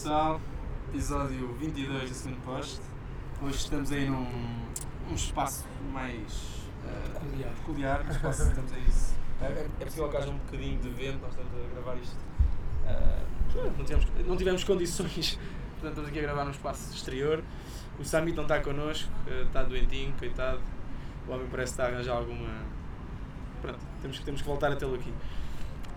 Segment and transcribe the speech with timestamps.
[0.00, 0.40] pessoal,
[0.94, 2.80] episódio 22 do segundo posto.
[3.42, 4.28] Hoje estamos aí num
[5.10, 6.32] um espaço mais
[6.84, 7.50] uh, Peculiar.
[7.56, 8.84] peculiar, um espaço, estamos aí.
[9.42, 12.16] É, é- possível que haja um bocadinho de vento, nós estamos a gravar isto.
[12.84, 15.36] uh, não, tivemos, não tivemos condições,
[15.74, 17.42] portanto estamos aqui a gravar num espaço exterior.
[17.98, 20.60] O Samit não está connosco, uh, está doentinho, coitado.
[21.26, 22.48] O homem parece estar a arranjar alguma.
[23.60, 25.12] Pronto, temos, que- temos que voltar a tê-lo aqui.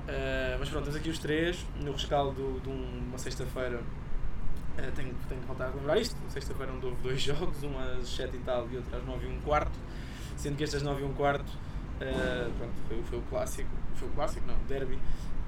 [0.08, 3.78] Uh, mas pronto, temos aqui os três, no rescaldo de um- uma sexta-feira.
[3.78, 6.16] uh, tenho, tenho que voltar a lembrar isto.
[6.30, 9.30] Sexta-feira onde houve dois jogos, um às 7 e tal e outro às 9 e
[9.30, 9.78] um quarto.
[10.38, 14.08] Sendo que este às 9 e um quarto uh, pronto, foi, foi o clássico, foi
[14.08, 14.98] o clássico, não, derby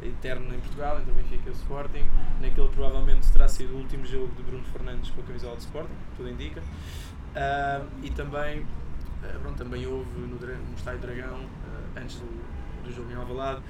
[0.02, 2.05] eterno em Portugal, entre o Benfica e o Sporting.
[2.41, 5.94] Naquele provavelmente terá sido o último jogo de Bruno Fernandes com a camisola do Sporting,
[6.17, 6.61] tudo indica.
[6.61, 12.91] Uh, e também, uh, pronto, também houve no, no Estádio Dragão, uh, antes do, do
[12.91, 13.61] jogo em Alvalade,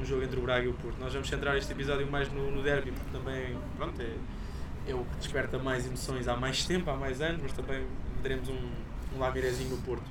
[0.00, 0.98] um jogo entre o Braga e o Porto.
[0.98, 4.16] Nós vamos centrar este episódio mais no, no derby, porque também pronto, é,
[4.86, 7.86] é o que desperta mais emoções há mais tempo, há mais anos, mas também
[8.22, 8.70] teremos um,
[9.14, 10.08] um lamirezinho no Porto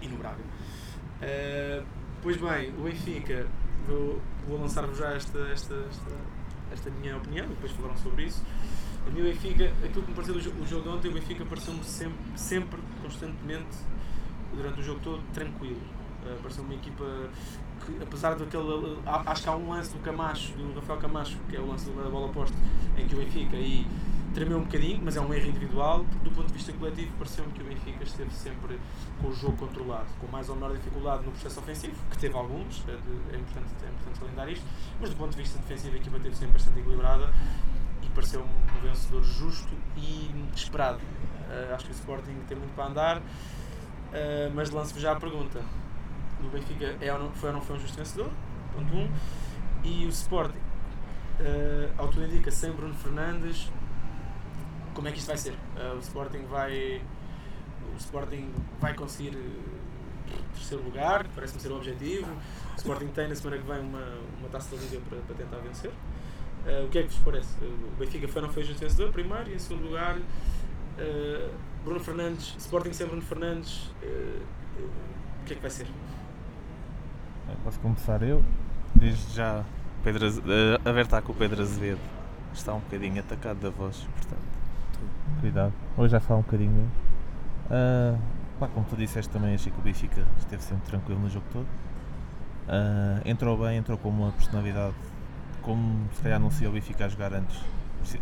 [0.00, 0.42] e no Braga.
[1.20, 1.84] Uh,
[2.22, 3.46] pois bem, o Benfica,
[3.86, 6.10] vou, vou lançar-vos já esta, esta, esta,
[6.72, 8.44] esta minha opinião, depois falaram sobre isso.
[9.06, 12.18] A o Benfica, aquilo que me pareceu o jogo de ontem, o Benfica pareceu-me sempre,
[12.36, 13.76] sempre, constantemente,
[14.54, 15.80] durante o jogo todo, tranquilo.
[16.24, 17.04] Uh, pareceu uma equipa
[17.84, 18.98] que, apesar daquele.
[19.06, 22.08] Acho que há um lance do Camacho, do Rafael Camacho, que é o lance da
[22.10, 22.56] bola posta,
[22.96, 23.86] em que o Benfica aí
[24.34, 26.04] tremeu um bocadinho, mas é um erro individual.
[26.22, 28.78] Do ponto de vista coletivo, pareceu-me que o Benfica esteve sempre
[29.20, 32.84] com o jogo controlado, com mais ou menor dificuldade no processo ofensivo, que teve alguns,
[32.86, 34.66] é, de- é importante, é importante salientar isto,
[35.00, 37.32] mas do ponto de vista defensivo, a equipa esteve sempre bastante equilibrada
[38.02, 40.98] e pareceu um vencedor justo e esperado.
[41.48, 43.22] Uh, acho que o Sporting tem muito para andar, uh,
[44.54, 45.62] mas lanço-vos já a pergunta:
[46.42, 48.30] o Benfica é ou não, foi ou não foi um justo vencedor?
[48.74, 48.98] Ponto 1.
[48.98, 49.10] Um.
[49.84, 53.70] E o Sporting, uh, ao tudo indica, sem Bruno Fernandes,
[54.94, 55.52] como é que isto vai ser?
[55.52, 57.02] Uh, o Sporting vai.
[57.94, 59.78] O Sporting vai conseguir uh,
[60.54, 62.30] terceiro lugar, parece-me ser o objetivo.
[62.74, 65.56] O Sporting tem na semana que vem uma, uma taça da Liga para, para tentar
[65.58, 65.90] vencer.
[65.90, 67.64] Uh, o que é que vos parece?
[67.64, 71.50] O Benfica foi não foi justo vencedor, primeiro, e em segundo lugar, uh,
[71.84, 74.42] Bruno Fernandes, Sporting sem Bruno Fernandes, uh,
[75.42, 75.86] o que é que vai ser?
[77.64, 78.42] Posso começar eu?
[78.94, 79.64] Desde já,
[80.02, 82.00] Pedro, eh, a ver está com o Pedro Azevedo.
[82.52, 84.40] Está um bocadinho atacado da voz, portanto.
[85.40, 85.72] Cuidado.
[85.96, 86.90] Hoje já fala um bocadinho mesmo.
[87.70, 88.16] Ah,
[88.58, 91.66] pá, como tu disseste também, achei que o Benfica esteve sempre tranquilo no jogo todo.
[92.68, 94.94] Ah, entrou bem, entrou com uma personalidade,
[95.62, 97.60] como se calhar não se ia o Benfica a jogar antes,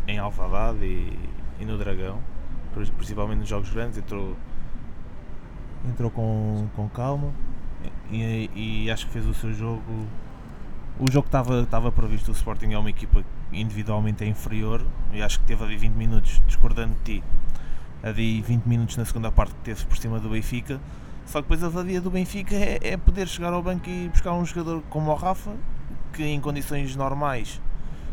[0.07, 1.17] em Alvalade e,
[1.59, 2.19] e no Dragão,
[2.73, 4.35] pri- principalmente nos jogos grandes, entrou,
[5.89, 7.31] entrou com, com calma
[8.11, 8.49] e,
[8.85, 10.07] e acho que fez o seu jogo.
[10.99, 14.83] O jogo estava, previsto, o Sporting é uma equipa que individualmente é inferior
[15.13, 17.23] e acho que teve ali 20 minutos, discordando de ti,
[18.01, 20.79] ali 20 minutos na segunda parte que teve por cima do Benfica.
[21.25, 24.33] Só que depois a valia do Benfica é, é poder chegar ao banco e buscar
[24.33, 25.51] um jogador como o Rafa,
[26.13, 27.61] que em condições normais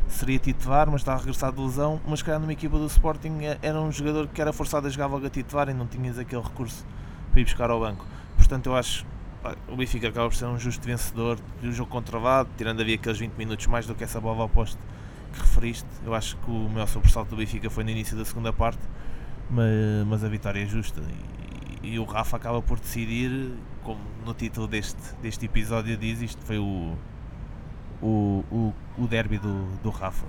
[0.08, 2.00] seria titular, mas está a regressar de lesão.
[2.06, 5.06] Mas, calhar, numa equipa do Sporting é- era um jogador que era forçado a jogar
[5.06, 6.84] logo a titular e não tinhas aquele recurso
[7.30, 8.04] para ir buscar ao banco.
[8.36, 9.06] Portanto, eu acho
[9.68, 13.34] o Benfica acaba por ser um justo vencedor do jogo controlado, tirando ali aqueles 20
[13.34, 14.78] minutos mais do que essa bola ao poste
[15.32, 15.88] que referiste.
[16.04, 18.80] Eu acho que o maior sobressalto do Benfica foi no início da segunda parte,
[19.50, 21.02] mas, mas a vitória é justa.
[21.82, 26.42] E, e o Rafa acaba por decidir, como no título deste, deste episódio diz, isto
[26.42, 26.96] foi o,
[28.00, 30.26] o, o, o derby do, do Rafa.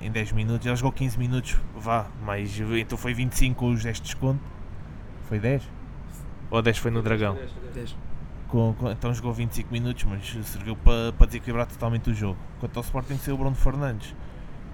[0.00, 3.96] Em 10 minutos, ele jogou 15 minutos, vá, mas então foi 25 com os 10
[3.96, 4.40] de desconto.
[5.28, 5.62] Foi 10?
[6.50, 7.36] Ou 10 foi no Dragão?
[8.48, 12.38] Com- com- então jogou 25 minutos, mas serviu para, para desequilibrar totalmente o jogo.
[12.60, 14.14] Quanto ao Sporting, saiu o Bruno Fernandes.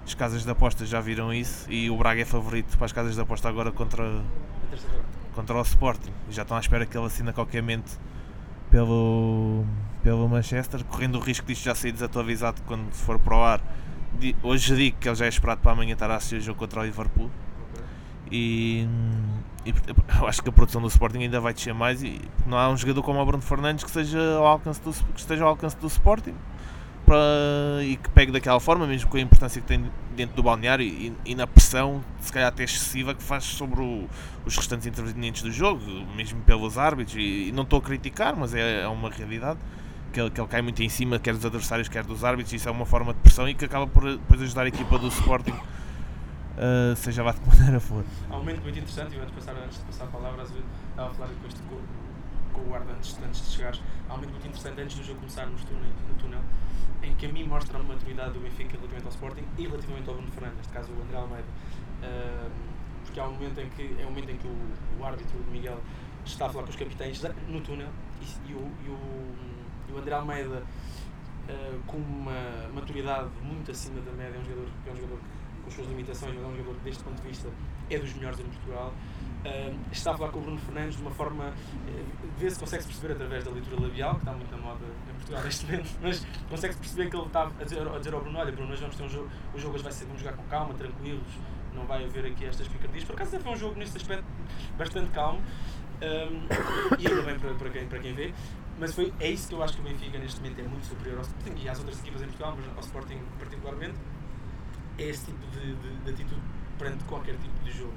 [0.05, 3.15] As casas de apostas já viram isso e o Braga é favorito para as casas
[3.15, 4.21] de aposta agora contra,
[5.33, 6.11] contra o Sporting.
[6.29, 7.99] Já estão à espera que ele assine a qualquer momento
[8.69, 9.65] pelo,
[10.03, 13.61] pelo Manchester, correndo o risco disto já sair desatualizado quando for para o ar.
[14.43, 16.79] Hoje digo que ele já é esperado para amanhã estar a assistir o jogo contra
[16.81, 17.29] o Liverpool.
[18.31, 18.87] E,
[19.65, 19.73] e
[20.21, 22.77] eu acho que a produção do Sporting ainda vai descer mais e não há um
[22.77, 25.87] jogador como o Bruno Fernandes que, seja ao alcance do, que esteja ao alcance do
[25.87, 26.33] Sporting
[27.05, 29.85] para, e que pegue daquela forma, mesmo com a importância que tem
[30.15, 34.07] dentro do balneário e, e na pressão, se calhar até excessiva, que faz sobre o-
[34.45, 35.81] os restantes intervenientes do jogo,
[36.15, 37.15] mesmo pelos árbitros.
[37.17, 39.59] E, e não estou a criticar, mas é, é uma realidade
[40.11, 42.53] que ele, que ele cai muito em cima, quer dos adversários, quer dos árbitros.
[42.53, 45.07] Isso é uma forma de pressão e que acaba por depois ajudar a equipa do
[45.09, 45.53] Sporting,
[46.57, 48.03] uh, seja lá de que maneira for.
[48.29, 51.11] Há um momento muito interessante, e antes de passar, antes de passar a palavra, estava
[51.11, 51.81] a falar com este co-
[52.53, 53.81] com o guarda antes, antes de chegares.
[54.07, 55.55] Há um momento muito interessante antes do jogo começar no
[56.17, 56.39] túnel,
[57.03, 60.15] em que a mim mostra a maturidade do Benfica relativamente ao Sporting e relativamente ao
[60.15, 61.47] Bruno Fernandes, neste caso o André Almeida.
[62.01, 62.49] Uh,
[63.03, 64.57] porque há um momento em que, é um momento em que o,
[64.99, 65.79] o árbitro, o Miguel,
[66.25, 67.87] está a falar com os capitães no túnel
[68.21, 69.35] e, e, o, e, o,
[69.89, 70.63] e o André Almeida,
[71.49, 75.19] uh, com uma maturidade muito acima da média, é um jogador, é um jogador
[75.65, 77.49] com as suas limitações, mas é um jogador que, deste ponto de vista,
[77.89, 78.93] é dos melhores em Portugal.
[79.45, 81.45] Uh, está a falar com o Bruno Fernandes de uma forma.
[81.49, 85.43] Uh, vê-se, consegue-se perceber através da leitura labial, que está muito na moda em Portugal
[85.43, 88.51] neste momento, mas consegue-se perceber que ele está a dizer, a dizer ao Bruno: Olha,
[88.51, 90.73] Bruno, nós vamos ter um jogo, o jogo hoje vai ser, vamos jogar com calma,
[90.75, 91.27] tranquilos,
[91.73, 93.03] não vai haver aqui estas picardias.
[93.03, 94.25] Por acaso, foi um jogo nesse aspecto
[94.77, 95.41] bastante calmo,
[96.01, 98.33] um, e ainda bem para, para, quem, para quem vê.
[98.77, 101.19] Mas foi, é isso que eu acho que o Benfica neste momento é muito superior
[101.19, 103.95] ao Sporting e às outras equipas em Portugal, mas ao Sporting particularmente.
[104.97, 106.41] É este tipo de, de, de atitude
[106.77, 107.93] perante qualquer tipo de jogo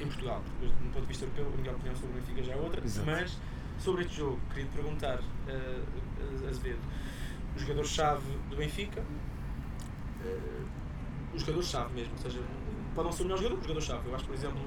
[0.00, 0.42] em Portugal.
[0.58, 2.84] Porque, do ponto de vista europeu, a minha opinião sobre o Benfica já é outra.
[2.84, 3.06] Exato.
[3.06, 3.38] Mas
[3.78, 6.80] sobre este jogo, queria te perguntar, uh, Azevedo,
[7.56, 10.66] o jogador-chave do Benfica, uh,
[11.34, 12.40] o jogador-chave mesmo, ou seja,
[12.94, 14.08] pode não ser o melhor jogador, o jogador-chave.
[14.08, 14.60] Eu acho, por exemplo,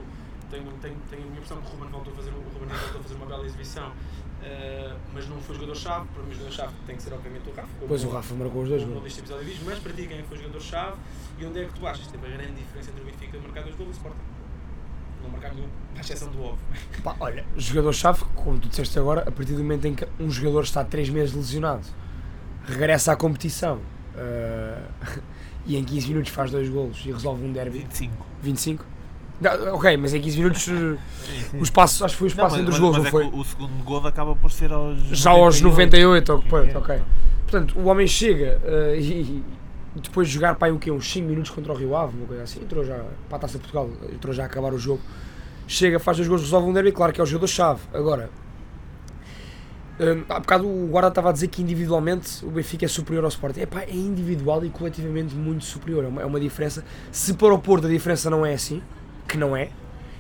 [0.50, 3.00] tenho, tenho, tenho a minha impressão que o Ruben voltou a fazer, o Ruben voltou
[3.00, 6.08] a fazer uma bela exibição, uh, mas não foi jogador-chave.
[6.08, 7.68] Para mim, o jogador-chave tem que ser, obviamente, o Rafa.
[7.88, 9.04] Pois o Rafa marcou os dois gols.
[9.04, 10.98] Deste episódio diz, mas para ti, quem foi jogador-chave
[11.40, 13.64] e onde é que tu achas que teve a grande diferença entre o Benfica marcar
[13.64, 14.20] dois gols e o Sporting?
[15.24, 16.66] Não marcar nenhum, à exceção do óbvio.
[17.04, 20.64] Pá, olha, jogador-chave, como tu disseste agora, a partir do momento em que um jogador
[20.64, 21.86] está 3 meses lesionado,
[22.66, 23.80] regressa à competição.
[24.16, 25.22] Uh,
[25.68, 27.80] e em 15 minutos faz dois golos e resolve um derby.
[27.80, 28.26] 25.
[28.42, 28.97] 25?
[29.40, 32.74] Não, ok, mas em 15 minutos o espaço, acho que foi o espaço não, entre
[32.74, 33.28] os gols, não é foi?
[33.28, 35.00] o segundo gol acaba por ser aos.
[35.12, 36.72] Já aos 98, ok.
[36.72, 37.02] É, ok.
[37.44, 39.44] Portanto, o homem chega uh, e, e,
[39.96, 40.92] depois de jogar para aí, o quê?
[40.92, 43.00] uns 5 minutos contra o Rio Ave, uma coisa assim, entrou já
[43.30, 45.02] para a taça de Portugal, entrou já a acabar o jogo.
[45.68, 47.82] Chega, faz dois gols, resolve um derby, claro que é o jogador-chave.
[47.94, 48.30] Agora,
[50.00, 53.30] um, há bocado o Guarda estava a dizer que individualmente o Benfica é superior ao
[53.30, 53.62] Sporting.
[53.62, 56.04] Epá, é individual e coletivamente muito superior.
[56.06, 56.84] É uma, é uma diferença.
[57.12, 58.82] Se para o Porto a diferença não é assim,
[59.28, 59.70] que não é,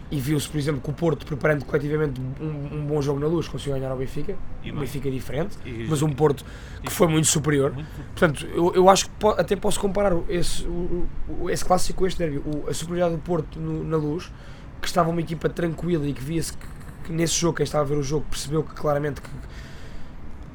[0.10, 3.48] e viu-se, por exemplo, que o Porto, preparando coletivamente um, um, bom jogo na luz,
[3.48, 4.38] conseguiu ganhar ao Benfica.
[4.64, 6.46] E um Benfica diferente, e, mas um Porto
[6.82, 7.74] que foi muito superior.
[7.74, 7.88] Muito.
[8.16, 12.08] Portanto, eu, eu acho que po até posso comparar esse, o, o, esse clássico com
[12.08, 12.38] este derby.
[12.38, 14.32] O, a superioridade do Porto no, na luz,
[14.82, 16.66] que estava uma equipa tranquila e que via-se que,
[17.04, 19.30] que, nesse jogo, quem estava a ver o jogo, percebeu que claramente que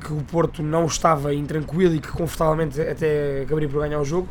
[0.02, 4.28] que o Porto não estava intranquilo e que confortavelmente até acabaria por ganhar o jogo,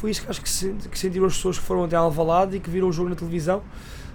[0.00, 2.60] foi isso que acho que, se, que sentiram as pessoas que foram até Alvalade e
[2.60, 3.62] que viram o jogo na televisão,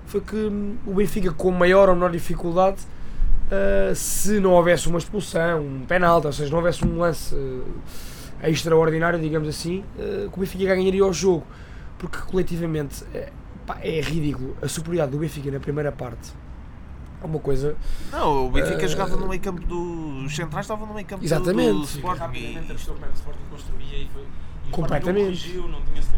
[0.07, 4.97] foi que hum, o Benfica com maior ou menor dificuldade, uh, se não houvesse uma
[4.97, 7.63] expulsão, um penalti, ou seja, não houvesse um lance uh,
[8.43, 11.45] extraordinário, digamos assim, uh, que o Benfica ganharia o jogo,
[11.99, 13.31] porque coletivamente é,
[13.67, 16.33] pá, é ridículo a superioridade do Benfica na primeira parte
[17.23, 17.75] uma coisa.
[18.11, 20.25] Não, o Benfica uh, jogava no meio campo do.
[20.25, 21.71] Os centrais estavam no meio campo exatamente.
[21.71, 22.19] do, do Sporting.
[22.19, 24.23] Rapidamente como é que o Sporting construía e foi.
[24.71, 25.59] Completamente.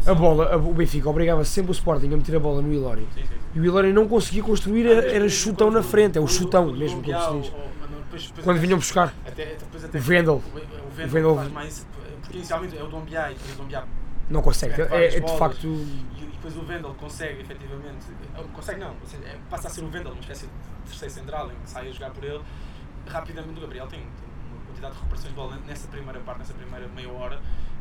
[0.06, 3.06] a bola, o Benfica obrigava sempre o Sporting a meter a bola no Ilori.
[3.14, 3.34] Sim, sim, sim.
[3.54, 7.02] E o Ilori não conseguia construir, era, era chutão na frente, é o chutão mesmo,
[7.02, 8.42] como se diz.
[8.42, 9.12] Quando vinham buscar
[9.94, 10.42] o Vendel.
[10.44, 11.86] O Vendel faz mais.
[12.22, 13.84] Porque inicialmente é o Dombiá e o Dombiá
[14.30, 15.66] não consegue, é, é de facto.
[15.66, 18.06] E, depois o Vendel consegue efetivamente.
[18.52, 20.52] Consegue não, é, passa a ser o Vendel, uma espécie de
[20.86, 22.40] terceiro central em que sai a jogar por ele,
[23.06, 24.08] rapidamente o Gabriel tem, tem
[24.52, 27.40] uma quantidade de recuperações de bola nessa primeira parte, nessa primeira meia hora,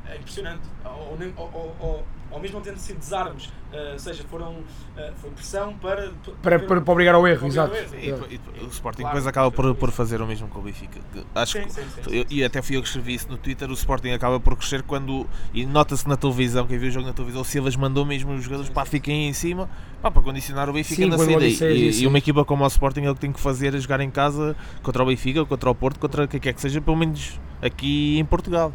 [0.10, 0.62] é impressionante.
[0.84, 6.12] Ou, ou, ou, ou mesmo tendo sido desarmes, uh, seja, foram, uh, foi pressão para
[6.42, 7.74] para, para, para, obrigar ao erro, exato.
[7.74, 7.96] Ao erro.
[8.30, 10.62] E, e, e, o Sporting claro, depois acaba por, por fazer o mesmo com o
[10.62, 11.00] Benfica.
[11.34, 13.70] Acho sim, que, sim, sim, eu, e até fui eu que escrevi isso no Twitter,
[13.70, 17.14] o Sporting acaba por crescer quando, e nota-se na televisão, quem viu o jogo na
[17.14, 19.70] televisão, o Silas mandou mesmo os jogadores para fiquem em cima
[20.02, 21.46] pá, para condicionar o Benfica na saída.
[21.46, 24.02] E, e, uma equipa como o Sporting é o que tem que fazer a jogar
[24.02, 26.98] em casa contra o Benfica, contra o Porto, contra o que quer que seja, pelo
[26.98, 28.74] menos aqui em Portugal.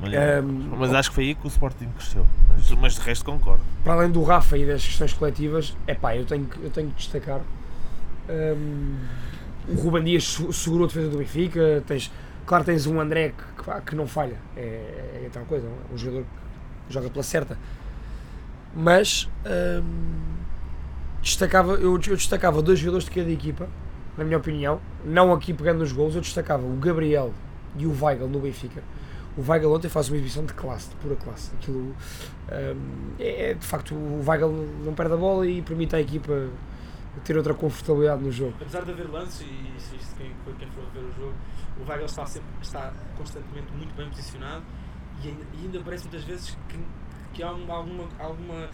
[0.00, 2.26] Mas, um, mas acho que foi aí que o Sporting cresceu.
[2.48, 3.62] Mas, mas de resto concordo.
[3.84, 6.96] Para além do Rafa e das questões coletivas, é pá, eu tenho, eu tenho que
[6.96, 7.40] destacar.
[8.28, 8.96] Um,
[9.68, 11.84] o Ruben Dias segurou a defesa do Benfica.
[11.86, 12.10] Tens,
[12.46, 15.94] claro, tens um André que, que não falha, é, é tal coisa, é?
[15.94, 16.24] um jogador
[16.88, 17.58] que joga pela certa.
[18.74, 19.82] Mas um,
[21.20, 23.68] destacava, eu, eu destacava dois jogadores de cada equipa,
[24.16, 27.34] na minha opinião, não aqui pegando nos gols, eu destacava o Gabriel
[27.76, 28.82] e o Weigl no Benfica
[29.40, 31.50] o Weigl ontem faz uma exibição de classe, de pura classe.
[31.54, 34.50] Aquilo um, é, é, de facto o Weigl
[34.84, 36.48] não perde a bola e permite à equipa
[37.24, 38.54] ter outra confortabilidade no jogo.
[38.60, 41.34] Apesar de haver lances, e isso, isso quem, quem for ver o jogo,
[41.80, 44.62] o Weigl está, sempre, está constantemente muito bem posicionado
[45.22, 46.78] e ainda, e ainda parece muitas vezes que,
[47.32, 48.68] que há uma, alguma, alguma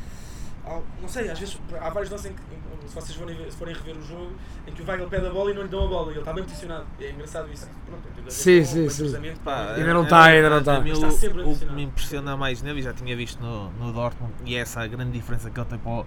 [1.00, 2.42] não sei, às vezes há vários lances em que,
[2.88, 4.32] se vocês forem, ver- se forem rever o jogo,
[4.66, 6.18] em que o Weigl pede a bola e não lhe dão a bola, e ele
[6.20, 6.87] está bem posicionado.
[7.00, 7.68] É engraçado isso.
[7.87, 9.12] Pronto, ver Sim, sim, sim.
[9.44, 10.78] Pá, Ainda não é- tá, ainda não a- tá.
[10.88, 13.92] Está o- sempre O que me impressiona mais nele, e já tinha visto no, no
[13.92, 16.06] Dortmund, e é essa a grande diferença que ele tem para o,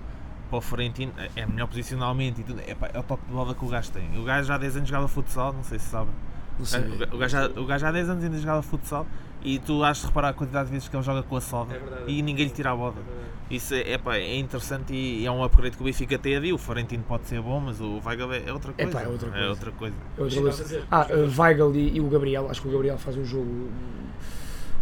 [0.49, 3.31] para o Florentino, é- é melhor posicionalmente e tudo, é, pá, é o toque de
[3.31, 4.17] bola que o gajo tem.
[4.19, 6.13] O gajo já há 10 anos jogava futsal, não sei se sabem.
[6.57, 6.81] Não O sei.
[6.81, 9.05] gajo, o gajo já- o gajo já há 10 anos ainda jogava futsal
[9.43, 11.73] e tu has de reparar a quantidade de vezes que ele joga com a soda
[11.75, 12.03] É verdade.
[12.11, 12.95] e ninguém lhe tira a bola.
[13.25, 13.53] É.
[13.55, 16.53] Isso é, pá, é interessante e é um upgrade que o Benfica tem a dir.
[16.53, 18.99] O Florentino pode ser bom, mas o Weigl é é outra É coisa.
[18.99, 19.43] pá, é outra coisa.
[19.45, 19.95] É outra coisa.
[20.17, 20.83] É outra coisa.
[20.91, 23.69] Ah, uh, Weigl e, e o Gabriel, acho que o Gabriel faz um jogo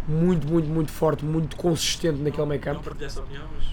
[0.08, 2.84] muito, muito, muito forte, muito consistente naquele meio Não campo.
[2.84, 3.68] partilhei essa opinião, mas.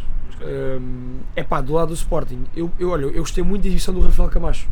[1.36, 4.00] é pá, do lado do Sporting, eu, eu, olha, eu gostei muito da exibição do
[4.00, 4.68] Rafael Camacho.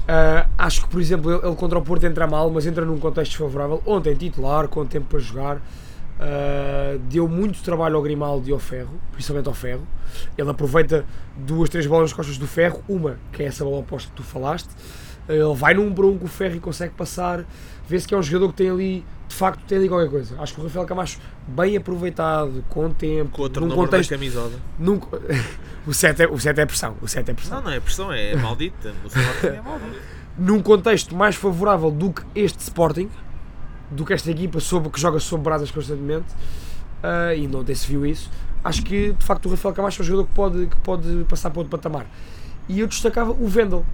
[0.00, 2.98] Uh, acho que, por exemplo, ele, ele contra o Porto entra mal, mas entra num
[2.98, 3.82] contexto desfavorável.
[3.86, 9.00] Ontem, titular, com tempo para jogar, uh, deu muito trabalho ao Grimaldi e ao Ferro,
[9.12, 9.86] principalmente ao Ferro.
[10.36, 11.04] Ele aproveita
[11.36, 14.22] duas, três bolas nas costas do Ferro, uma que é essa bola oposta que tu
[14.22, 14.70] falaste.
[15.28, 17.44] Uh, ele vai num para um com o Ferro e consegue passar.
[17.88, 20.34] Vê-se que é um jogador que tem ali, de facto, tem ali qualquer coisa.
[20.40, 24.10] Acho que o Rafael Camacho, bem aproveitado, com tempo, Com outro num contexto.
[24.10, 24.52] da camisola.
[24.76, 25.00] Num,
[25.86, 26.96] o 7 é, o sete é pressão.
[27.00, 27.58] O 7 é pressão.
[27.58, 28.92] Não, não é pressão, é maldita.
[29.04, 30.00] O Sporting é maldito.
[30.36, 33.08] num contexto mais favorável do que este Sporting,
[33.88, 36.26] do que esta equipa sob, que joga sob brasas constantemente,
[37.02, 38.28] ah, e não se viu isso,
[38.64, 41.50] acho que de facto o Rafael Camacho é um jogador que pode, que pode passar
[41.50, 42.06] para outro patamar.
[42.68, 43.84] E eu destacava o Vendel.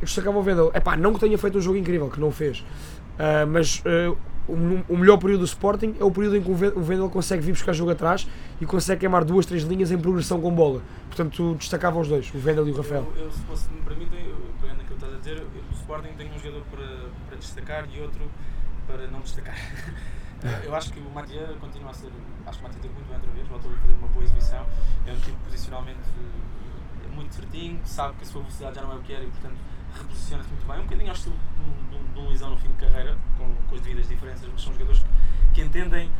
[0.00, 0.70] Eu destacava o Vendel.
[0.74, 2.64] Epá, não que tenha feito um jogo incrível, que não fez,
[3.18, 4.14] ah, mas ah,
[4.52, 7.42] o, melhor período do Sporting é o período em que o Ven- o Vendel consegue
[7.42, 8.26] vir buscar jogo atrás
[8.60, 10.82] e consegue queimar duas, três linhas em progressão com bola.
[11.06, 13.12] Portanto, destacava os dois, o Vendel e o Rafael.
[13.16, 16.12] Eu, eu, se fosse me permitem, eu, pegando aquilo que estás a dizer, o Sporting
[16.16, 16.86] tem um jogador para,
[17.28, 18.22] para destacar e outro
[18.86, 19.54] para não destacar.
[20.64, 22.10] eu acho que o Matia continua a ser.
[22.46, 24.64] Acho que o Matia teve muito bem outra vez, voltou a fazer uma boa exibição.
[25.06, 28.96] É um tipo posicionalmente eh, muito certinho, sabe que a sua velocidade já não é
[28.96, 29.56] o que era e, portanto,
[29.98, 30.78] reposiciona-se muito bem.
[30.78, 31.36] Um bocadinho ao estilo
[31.90, 35.00] de um- Luizão no fim de carreira, com, com as devidas diferenças, mas são jogadores
[35.02, 35.08] que,
[35.54, 36.10] que entendem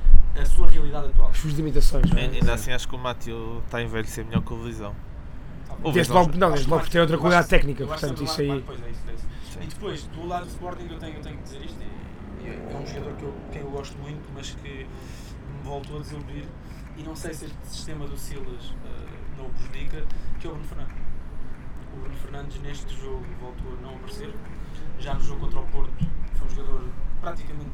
[0.41, 1.29] a sua realidade atual.
[1.31, 2.09] As suas limitações.
[2.11, 2.27] não é?
[2.27, 4.95] Ainda assim acho que o Mateo está a envelhecer melhor que o Lisão.
[5.83, 8.35] O Desde logo, não, desde logo por ter outra qualidade acho- técnica, portanto, que isso
[8.35, 8.83] sempre aí.
[8.87, 9.65] é, isso, é.
[9.65, 11.79] E depois, do lado do Sporting, eu tenho, eu tenho que dizer isto:
[12.45, 16.01] é, é um jogador que eu, quem eu gosto muito, mas que me voltou a
[16.01, 16.45] desiludir.
[16.97, 19.07] E não sei se este sistema do Silas eh,
[19.37, 20.05] não o prejudica,
[20.41, 20.95] que é o Bruno Fernandes.
[21.93, 24.35] O Bruno Fernandes, neste jogo, voltou a não aparecer.
[24.99, 26.89] Já no jogo contra o Porto, foi um jogador
[27.21, 27.71] praticamente.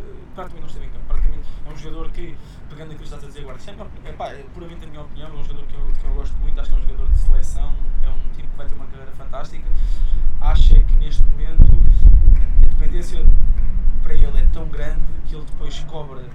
[0.00, 1.04] eh, praticamente não esteve em campo.
[1.06, 2.36] Praticamente é um jogador que,
[2.68, 5.28] pegando aquilo que estás a dizer isto é, a pá, é puramente a minha opinião,
[5.28, 7.18] é um jogador que eu, que eu gosto muito, acho que é um jogador de
[7.18, 9.68] seleção, é um tipo que vai ter uma carreira fantástica.
[10.40, 11.64] Acho é que neste momento
[12.62, 13.26] a dependência
[14.02, 16.28] para ele é tão grande que ele depois cobra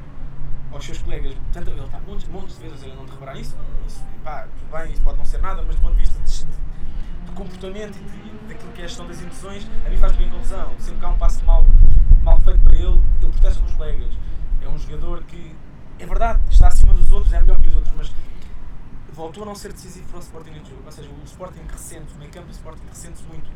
[0.71, 3.55] aos seus colegas, tanto ele está montes, montes de vezes ele não te reparar isso,
[3.87, 6.45] isso pá, tudo bem, isso pode não ser nada, mas do ponto de vista de,
[7.29, 10.15] de- de comportamento e de, daquilo que é a gestão das emoções, a mim faz
[10.15, 10.73] bem confusão.
[10.79, 11.65] Sempre que há um passo mal,
[12.23, 14.09] mal feito para ele, ele protesta com os colegas.
[14.61, 15.55] É um jogador que,
[15.99, 18.11] é verdade, está acima dos outros, é melhor que os outros, mas
[19.13, 20.81] voltou a não ser decisivo para o Sporting neste jogo.
[20.85, 23.49] Ou seja, o Sporting ressente, o meio campo do Sporting ressente-se muito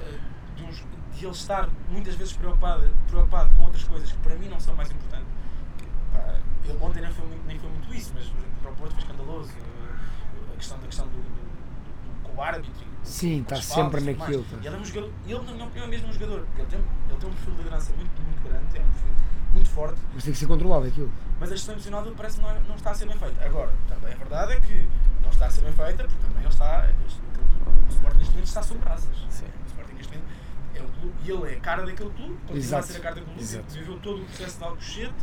[0.00, 0.18] eh,
[0.56, 0.64] de,
[1.18, 4.74] de ele estar muitas vezes preocupado, preocupado com outras coisas que para mim não são
[4.74, 5.28] mais importantes.
[6.64, 8.32] Ele ontem nem foi, muito, nem foi muito isso, mas o
[8.62, 9.50] Porto foi escandaloso.
[9.50, 11.47] eh, A questão da questão do,
[12.38, 12.72] o árbitro.
[13.04, 14.44] e Sim, está sempre naquilo.
[14.44, 14.56] tá.
[14.62, 16.68] E Ele é um jogador, ele na minha opinião é mesmo um jogador, porque ele
[16.70, 19.08] tem, ele tem um perfil de liderança muito, muito grande, é um perfil
[19.52, 21.10] muito forte, Mas tem que ser controlado aquilo.
[21.40, 23.44] mas a gestão emocional dele parece que não, é- não está a ser bem feita.
[23.44, 24.88] Agora, também a verdade é que
[25.22, 26.88] não está a ser bem feita, porque também ele está.
[27.86, 29.16] O Sporting neste momento está sob brasas.
[29.30, 29.46] Sim.
[29.46, 30.28] O Sporting neste momento
[30.74, 32.84] é um clube e ele é a cara daquele clube, continua Exato.
[32.84, 33.74] a ser a cara daquele clube, Exato.
[33.74, 35.14] viveu todo o processo de Alcochete,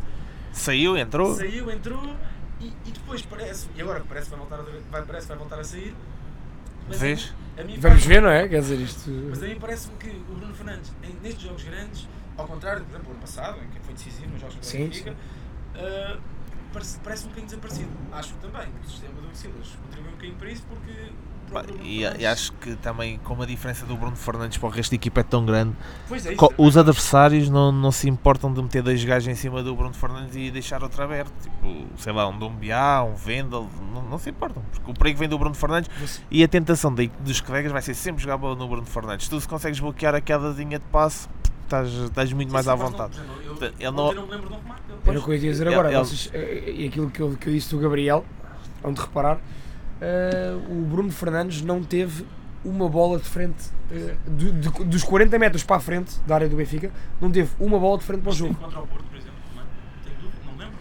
[0.51, 1.35] Saiu, entrou.
[1.35, 2.15] saiu, entrou
[2.59, 5.37] e, e depois parece, e agora parece que vai voltar a, vai, parece que vai
[5.37, 5.95] voltar a sair.
[6.87, 7.33] Mas Vês?
[7.57, 8.47] A mim, Vamos faz- ver, não é?
[8.47, 9.09] Quer dizer, isto.
[9.29, 12.91] mas a mim parece-me que o Bruno Fernandes, em- nestes jogos grandes, ao contrário, por
[12.91, 15.15] exemplo, o ano passado, em que foi decisivo nos jogos Sim, o Benfica,
[15.75, 16.17] ah,
[16.73, 17.89] parece, parece um bocadinho desaparecido.
[18.11, 21.11] Acho também que o sistema do Silas contribui um bocadinho para isso, porque
[21.83, 24.95] E, e acho que também, como a diferença do Bruno Fernandes para o resto da
[24.95, 25.73] equipa é tão grande,
[26.07, 29.63] Pois é, isso, os adversários não, não se importam de meter dois gajos em cima
[29.63, 31.31] do Bruno Fernandes e deixar outro aberto.
[31.41, 34.61] Tipo, sei lá, um Dumbiá, um Vendel, não, não se importam.
[34.71, 37.81] Porque o perigo vem do Bruno Fernandes Você- e a tentação de- dos colegas vai
[37.81, 39.27] ser sempre jogar bola no Bruno Fernandes.
[39.29, 41.29] Tu se consegues bloquear a quedazinha de passe,
[41.63, 43.17] estás, estás muito mais à vontade.
[43.17, 44.81] Não, eu, Ele não- não me lembro de um remate.
[45.07, 45.89] Era o que eu ia dizer agora.
[45.89, 48.25] ele- Vocês, eh, e aquilo que eu, que eu disse do Gabriel,
[48.83, 49.37] onde reparar,
[50.01, 52.25] eh, o Bruno Fernandes não teve
[52.63, 56.49] uma bola de frente, eh, do- de- dos 40 metros para a frente da área
[56.49, 58.55] do Benfica, não teve uma bola de frente para o jogo.
[58.55, 59.65] contra o Porto, por exemplo, não é?
[60.51, 60.77] Não lembro.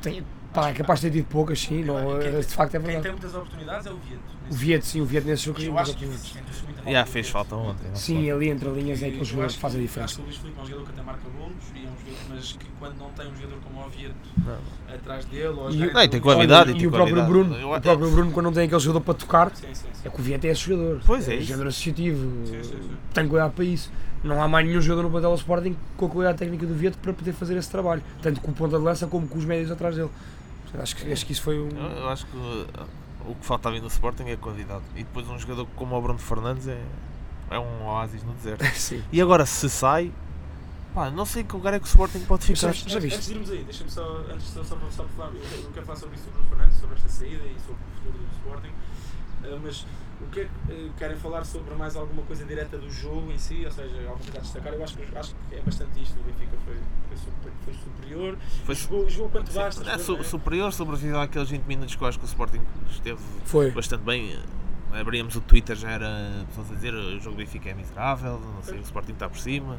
[0.00, 2.86] Tem- Pá, é capaz de ter tido poucas, sim, não, Quem- de facto é Quem
[2.86, 3.08] tem verdade.
[3.10, 4.20] muitas oportunidades é o Vieto.
[4.50, 7.86] O Vieto, sim, o Vieto nesse jogo Eu acho que do fez falta ontem.
[7.94, 10.14] Sim, ali entre linhas é E aquele eu jogador acho que faz a Acho diferença.
[10.16, 12.34] que o Luís Filipe é um jogador que até marca golos, e é um jogador,
[12.34, 14.14] mas que quando não tem um jogador como o Vieto
[14.92, 17.22] atrás dele, ou a E Não, e tem os- qualidade, e e o próprio.
[17.26, 20.02] Bruno, Eu- o próprio Bruno quando não tem aquele jogador para tocar, Sim, sim, sim.
[20.04, 21.00] é que o Vieto é esse jogador.
[21.06, 21.44] Pois é isso.
[21.44, 22.28] jogador associativo,
[23.14, 23.88] tem cuidado para isso.
[24.24, 27.12] Não há mais nenhum jogador no plantel Sporting com a qualidade técnica do Vieto para
[27.12, 29.94] poder fazer esse trabalho, tanto com o ponta de lança como com os médios atrás
[29.94, 30.10] dele.
[30.78, 31.68] Acho que, acho que isso foi um.
[31.68, 32.66] Eu, eu acho que uh,
[33.26, 34.82] o que faltava no Sporting é qualidade.
[34.94, 36.80] E depois um jogador como o Bruno Fernandes é,
[37.50, 38.64] é um oásis no deserto.
[38.74, 39.02] Sim.
[39.12, 40.12] E agora se sai,
[40.94, 42.68] pá, não sei em que lugar é que o Sporting pode ficar.
[42.68, 43.16] Mas Já viste?
[43.16, 45.98] Antes de irmos aí, deixa-me só, antes só, só, só falar, eu eu quero falar
[45.98, 48.72] sobre isso sobre o Bruno Fernandes, sobre esta saída e sobre o futuro do Sporting,
[49.44, 49.86] Ah, mas
[50.22, 53.38] o que é que eh, querem falar sobre mais alguma coisa direta do jogo em
[53.38, 54.72] si, ou seja, alguma coisa a destacar?
[54.74, 56.76] Eu acho que, acho que é bastante isto, o Benfica foi,
[57.08, 59.90] foi, super- foi superior, Foi jogou, jogou quanto basta.
[59.90, 62.60] é, su- superior, sobreviveu àqueles 20 minutos que eu acho que o Sporting
[62.90, 63.70] esteve Foi.
[63.70, 64.38] bastante bem.
[64.92, 68.60] Abríamos o Twitter, já era pessoas a dizer o jogo do Benfica é miserável, não
[68.64, 69.78] sei, o Sporting está por cima.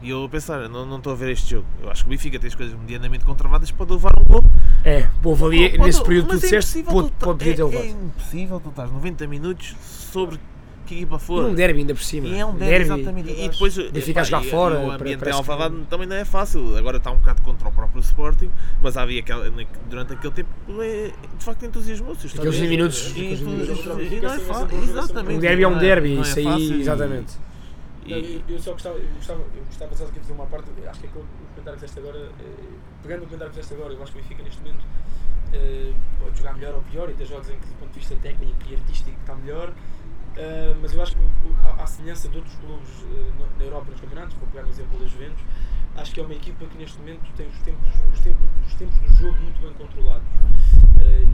[0.00, 1.66] E eu a pensar, não não estou a ver este jogo.
[1.82, 4.44] Eu acho que o Benfica tem as coisas medianamente controladas, pode levar um gol.
[4.84, 7.82] É, houve ali, Pode- nesse período que tu é disseste, pode, pode ter é, levado.
[7.84, 9.74] é impossível tu estás 90 minutos
[10.12, 10.38] sobre
[10.86, 11.44] que equipa E for.
[11.44, 12.28] um derby ainda por cima.
[12.28, 13.28] E é um derby, exatamente.
[13.30, 15.76] E, e depois Benfica a jogar e- fora, e o ambiente em parece que- Alvalade
[15.90, 16.76] também não é fácil.
[16.78, 18.50] Agora está um bocado contra o próprio Sporting,
[18.80, 19.50] mas havia aquela,
[19.90, 20.48] durante aquele tempo
[20.80, 22.24] é, de facto entusiasmou-se.
[22.24, 22.60] o Aqueles estádio.
[22.60, 23.12] 20 minutos.
[23.16, 24.12] E, aqueles tu- 20 minutos.
[24.12, 25.36] e não é fácil, exatamente.
[25.36, 27.32] Um derby é um não derby, é isso aí, e- exatamente.
[28.14, 31.06] E- eu, só gostava, eu gostava, eu gostava só de dizer uma parte, acho que
[31.06, 32.68] aquele o comentário que fizeste agora, eh,
[33.02, 34.84] pegando o comentário que fizeste agora, eu acho que o Benfica neste momento
[35.52, 38.16] eh, pode jogar melhor ou pior e ter jogos em que do ponto de vista
[38.16, 39.72] técnico e artístico está melhor,
[40.36, 41.22] eh, mas eu acho que
[41.80, 45.06] à, semelhança de outros clubes eh, na- Europa nos campeonatos, vou pegar o exemplo da
[45.06, 45.42] Juventus,
[45.96, 48.98] acho que é uma equipa que neste momento tem os tempos, os tempos, os tempos
[48.98, 50.26] do jogo muito bem controlados.
[51.00, 51.26] Eh,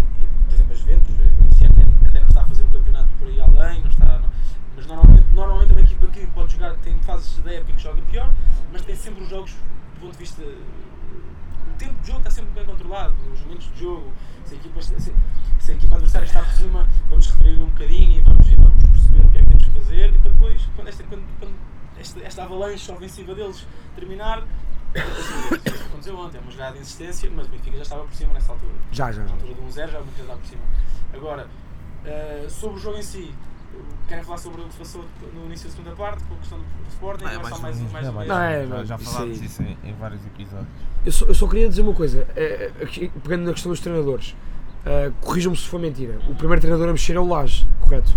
[0.47, 1.15] por exemplo, a Juventus,
[1.51, 4.31] este ano até não está a fazer um campeonato por aí além, não está, não-
[4.77, 7.83] mas normalmente, normalmente é uma equipa que pode jogar, tem fases da época em que
[7.83, 8.33] joga pior,
[8.73, 9.53] mas tem sempre os jogos
[9.95, 10.43] do ponto de vista.
[10.43, 14.13] O tempo de jogo está sempre bem controlado, os momentos de jogo,
[14.45, 15.15] se a equipa, se,
[15.59, 18.85] se a equipa adversária está por cima, vamos retrair um bocadinho e vamos, e vamos
[18.85, 21.55] perceber o que é que temos que fazer e para depois, quando esta, quando, quando
[21.99, 24.47] esta, esta avalanche ofensiva deles terminar,
[24.95, 28.33] isso aconteceu ontem, é uma jogada de insistência, mas o Benfica já estava por cima
[28.33, 28.73] nessa altura.
[28.93, 30.63] Já, já, Na altura de 1-0 já o Benfica estava por cima.
[31.13, 31.49] Agora,
[32.05, 33.35] eh, sobre o jogo em si,
[34.09, 36.59] querem falar sobre o que se passou no início da segunda parte, com a questão
[36.59, 38.75] do Sporting, Não, é é mais mais, um- mais é mais Não, um- é, já-
[38.77, 39.47] não, Já isso falámos aí.
[39.47, 40.69] disso em, em vários episódios.
[41.07, 44.35] Eu só, eu só queria dizer uma coisa, eh, aqui, pegando na questão dos treinadores,
[44.87, 46.19] eh, corrijam-me se for mentira.
[46.29, 48.15] O primeiro treinador a mexer é o Laje, correto?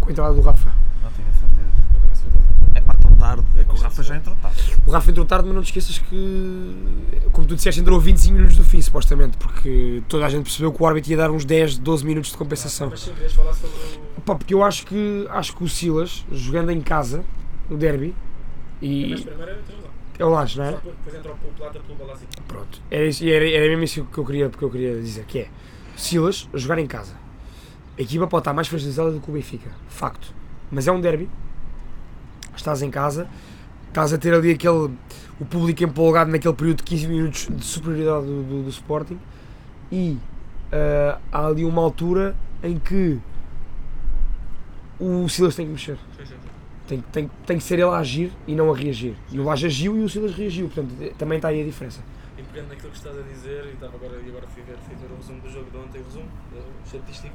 [0.00, 0.72] Com a entrada do Rafa.
[1.02, 1.60] Não tenho a certeza.
[1.94, 2.44] Eu tenho a certeza.
[2.74, 3.44] É pá, tão tarde.
[3.58, 4.47] É que o Rafa já entrou tarde.
[4.88, 6.74] O Rafa entrou tarde, mas não te esqueças que,
[7.30, 10.72] como tu disseste, entrou a 25 minutos do fim, supostamente, porque toda a gente percebeu
[10.72, 12.88] que o árbitro ia dar uns 10, 12 minutos de compensação.
[12.88, 13.76] Mas sim, querias falar sobre
[14.16, 14.20] o.
[14.22, 17.22] Pá, porque eu acho que, acho que o Silas, jogando em casa,
[17.68, 18.14] no derby,
[18.80, 19.90] Mas e primeiro tens razão.
[20.18, 20.70] é o Laje, não é?
[20.70, 22.24] depois entra o Plata pelo Balassi.
[22.46, 25.40] Pronto, era, isso, era, era mesmo isso que eu, queria, que eu queria dizer, que
[25.40, 25.48] é
[25.96, 27.12] Silas jogar em casa.
[27.98, 30.32] A equipa pode estar mais fragilizada do que o Benfica, facto.
[30.70, 31.28] Mas é um derby,
[32.56, 33.28] estás em casa,
[33.88, 34.90] estás a ter ali aquele,
[35.40, 39.18] o público empolgado naquele período de 15 minutos de superioridade do, do, do Sporting
[39.90, 40.18] e
[40.72, 43.18] ah, há ali uma altura em que
[45.00, 45.98] o Silas tem que mexer.
[46.86, 49.14] Tem, tem, tem que ser ele a agir e não a reagir.
[49.30, 52.00] E o Laje agiu e o Silas reagiu, portanto também está aí a diferença.
[52.36, 54.94] E pegando naquilo que estás a dizer, e estava agora, e agora fui ver, fui
[54.96, 57.34] ver o resumo do jogo de ontem, o resumo eh, estatístico.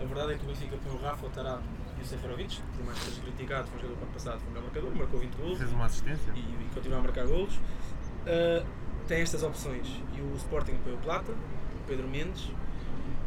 [0.00, 1.62] A verdade é que o Benfica põe o Rafa, o Tarab
[1.98, 4.48] e o Seferovic, por mais que seja criticado, foi um jogador do ano passado, foi
[4.48, 6.32] o melhor marcador, marcou 20 gols Fez uma assistência.
[6.34, 7.54] e, e continua a marcar golos.
[7.56, 8.66] Uh,
[9.06, 12.50] tem estas opções e o Sporting põe o Plata, o Pedro Mendes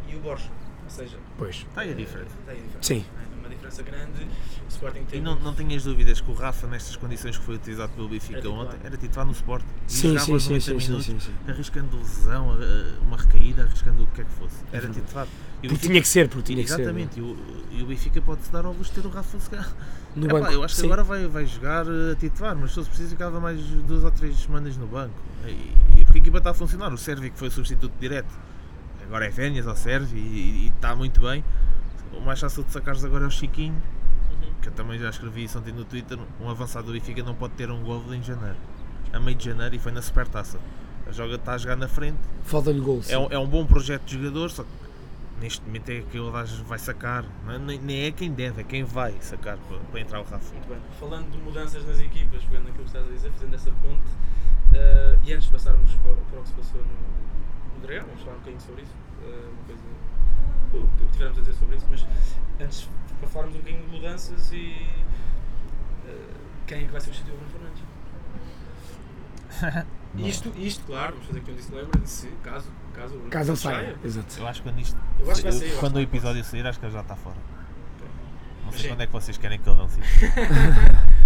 [0.07, 0.49] e o Borges.
[0.83, 1.55] Ou seja, Pois.
[1.57, 2.35] Está aí a diferença.
[2.45, 2.79] tem a diferença.
[2.81, 3.05] Sim.
[3.23, 4.23] É uma diferença grande.
[4.65, 7.55] O Sporting tem E não, não tenhas dúvidas que o Rafa, nestas condições que foi
[7.55, 8.65] utilizado pelo Benfica Era titular.
[8.67, 9.63] ontem, era titular no Sport.
[9.87, 11.33] E Sim, sim, sim, 90 sim, sim, minutos, sim, sim.
[11.47, 12.57] Arriscando lesão,
[13.01, 14.55] uma recaída, arriscando o que quer que fosse.
[14.71, 15.27] Era titular.
[15.61, 16.81] E o Porque Benfica- tinha que ser, porque tinha que ser.
[16.81, 17.37] Exatamente, e o,
[17.71, 19.73] e o Benfica pode-se dar ao luxo de ter o Rafa se calhar.
[20.15, 20.51] No Epá, banco.
[20.53, 20.87] eu acho que sim.
[20.87, 24.11] agora vai, vai jogar eh, a titular, mas se fosse preciso ficava mais duas ou
[24.11, 25.13] três semanas no banco.
[25.45, 26.93] E, e porque a equipa está a funcionar.
[26.93, 28.33] O Sérvio que foi o substituto direto,
[29.05, 31.43] agora é Vénias ao Sérvio e está muito bem.
[32.13, 33.75] O mais fácil de sacares agora é o Chiquinho,
[34.31, 34.53] Uhum.
[34.61, 36.17] que eu também já escrevi isso ontem no Twitter.
[36.41, 38.57] Um avançado do Benfica não pode ter um gol em janeiro.
[39.13, 40.59] A meio de janeiro e foi na Supertaça.
[41.07, 42.19] A joga está a jogar na frente.
[42.43, 43.01] Falta-lhe gol.
[43.01, 43.13] sim.
[43.13, 44.69] É um, é um bom projeto de jogador, só que
[45.41, 47.25] neste momento é que o gajo vai sacar.
[47.45, 50.23] Não é- nem, nem é quem deve, é quem vai sacar para, para entrar o
[50.23, 50.53] Rafa.
[50.53, 50.77] Muito bem.
[50.99, 54.11] Falando de mudanças nas equipas, pegando aquilo que estás a dizer, fazendo essa ponte,
[54.75, 58.21] eh, e antes de passarmos para, para o que se passou no, o Dragão, vamos
[58.21, 58.93] falar um bocadinho sobre isso.
[59.23, 59.81] eh, uma coisa.
[60.73, 62.05] O o que tivermos a dizer sobre isso, mas
[62.59, 62.87] antes
[63.19, 64.87] para falarmos um bocadinho de mudanças e.
[66.07, 66.33] eh,
[66.67, 67.83] quem é que vai substituir o Bruno Fernandes?
[70.17, 73.57] Isto, isto, claro, vamos fazer aqui um disclaimer de se, caso, caso Bruno Caso ele
[73.57, 73.99] Fernandes saia.
[74.03, 74.39] Exato.
[74.39, 74.97] Eu acho que quando isto.
[75.19, 77.35] Eu acho que sair, eu quando o episódio sair, acho que ele já está fora.
[78.65, 78.87] Não sei Sim.
[78.89, 80.25] quando é que vocês querem que ele lance isto.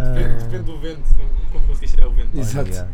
[0.00, 2.28] Depende, depende do vento, como, como conseguiste tirar o vento.
[2.34, 2.38] Ah.
[2.40, 2.68] Exato.
[2.70, 2.90] yeah.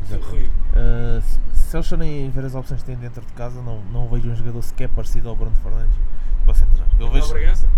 [0.74, 1.22] Uh,
[1.54, 4.36] se- eles forem ver as opções que têm dentro de casa, não, não vejo um
[4.36, 5.96] jogador sequer parecido ao Bruno Fernandes
[6.44, 6.86] para centrar.
[6.92, 7.68] Eu Daniel vejo, Bragança?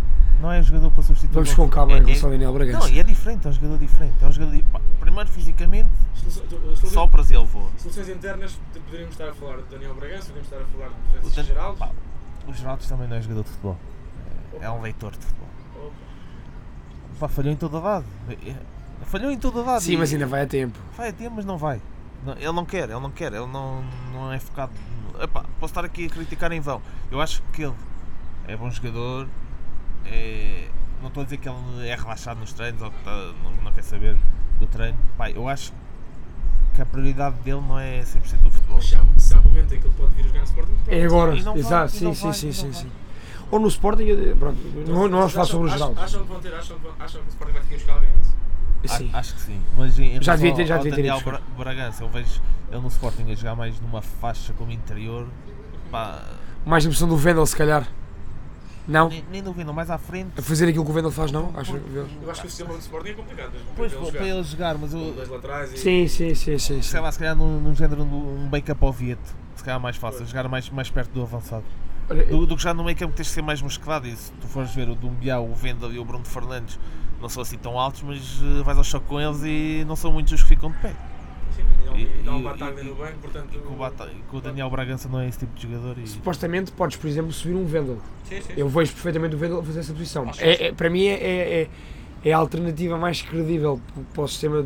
[0.41, 1.33] não é jogador para substituir.
[1.35, 2.21] Vamos com calma em Fernandes.
[2.21, 2.91] relação ao Daniel Não, Bragança.
[2.91, 4.15] e é diferente, é um jogador diferente.
[4.23, 7.71] É um jogador pá, primeiro fisicamente, Soluções- sopras e ele voa.
[7.79, 11.11] Soluções internas, te- poderíamos estar a falar de Daniel Bragança, poderíamos estar a falar de
[11.13, 11.79] Francisco Dan- Geraldo.
[11.79, 11.91] pá,
[12.47, 13.77] O Geraldo também não é jogador de futebol.
[14.61, 15.49] É, é um leitor de futebol.
[15.77, 15.93] Opa.
[17.21, 18.05] Pá, falhou em toda a lado.
[19.05, 19.81] Falhou em toda a lado.
[19.83, 20.79] Sim, mas ainda vai a tempo.
[20.97, 21.81] Vai a tempo, mas não vai.
[22.25, 24.73] Não, ele não quer, ele não quer, ele não, não é focado.
[25.21, 26.83] Epá, posso estar aqui a criticar em vão.
[27.11, 27.75] Eu acho que ele
[28.49, 29.27] é bom jogador.
[30.07, 30.69] é-
[31.01, 33.73] não estou a dizer que ele é relaxado nos treinos ou que tá- não, não
[33.73, 34.17] quer saber
[34.59, 34.97] do treino.
[35.19, 35.73] Pá, eu acho
[36.75, 38.77] que a prioridade dele não é 100% do futebol.
[38.77, 40.45] Mas se há, se há um momento em que ele pode vir a jogar no
[40.47, 40.73] Sporting.
[40.89, 42.83] É agora, vai, exato, sim, sim, vai, sim, sim, sim.
[42.89, 42.93] vai.
[43.51, 44.05] Ou no Sporting,
[44.39, 46.01] pronto, não, não vamos falar sobre o acham- Geraldo.
[46.01, 48.13] Acham que vão ter, acham, acham que o Sporting vai ter que buscar alguém, é
[48.13, 48.16] isso?
[48.89, 49.11] Sim.
[49.13, 51.41] A- Acho que sim, mas em Já devia ter- já devia ter Daniel ido Bra
[51.57, 55.27] Bragança, eu vejo ele no Sporting a jogar mais numa faixa como interior.
[55.91, 56.23] Pá,
[56.65, 57.87] Mais a impressão do Vendel, se calhar.
[58.89, 59.09] Não?
[59.09, 60.31] nem, nem duvida, mais à frente.
[60.39, 61.53] A fazer aquilo que o Vendel faz, não?
[61.57, 63.53] Acho Eu acho que o sistema do Sporting é complicado.
[63.77, 64.27] Pois, para para jogar.
[64.29, 65.79] ele jogar, mas Com eu, dois laterais e...
[65.79, 66.59] Sim, sim, sim, sim.
[66.59, 66.83] sim.
[66.83, 69.97] sei lá, se calhar num, num género de um backup ao Vieto, se calhar mais
[69.97, 71.65] fácil, jogar mais, mais perto do avançado.
[72.09, 74.07] Olha, Do, do que já no meio campo tens de ser mais musculado.
[74.07, 76.79] E se tu fores ver o Dumbiá, o Vendel e o Bruno Fernandes,
[77.21, 80.13] não são assim tão altos, mas eh, vais ao choque com eles e não são
[80.13, 80.93] muitos os que ficam de pé.
[81.55, 83.49] Sim, e não- E- e dá um Bataglia no banco, portanto...
[83.55, 85.97] E com o, Bata- com o Daniel Bragança não é esse tipo de jogador.
[85.99, 86.07] E...
[86.07, 87.99] Supostamente podes, por exemplo, subir um Vendel.
[88.25, 88.53] Sim, sim.
[88.57, 90.31] Eu vejo perfeitamente o Vendel a fazer essa posição.
[90.39, 91.69] É, é- para mim é, é, é-
[92.25, 93.81] é a alternativa mais credível
[94.13, 94.63] para o sistema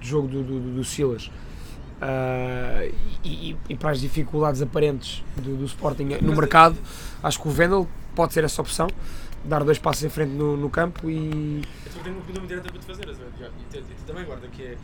[0.00, 1.30] de jogo do, do, do- do Silas.
[2.00, 2.88] Ah,
[3.22, 6.76] e, e- para as dificuldades aparentes do, do Sporting no mercado,
[7.22, 8.88] acho que o Vendel pode ser essa opção.
[9.44, 11.62] Dar dois passos em frente no, no campo e.
[11.86, 14.78] Eu tenho uma pergunta muito direta para te fazer, e, também guarda, que é...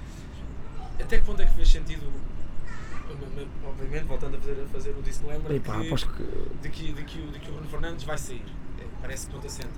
[1.01, 2.11] Até que ponto é que fez sentido...
[3.65, 6.23] Obviamente, voltando a fazer, a fazer o disclaimer, Epá, que, que.
[6.63, 8.43] de, que, de, que, o- de que o Bruno Fernandes vai sair.
[8.81, 9.69] É, parece ponto assente.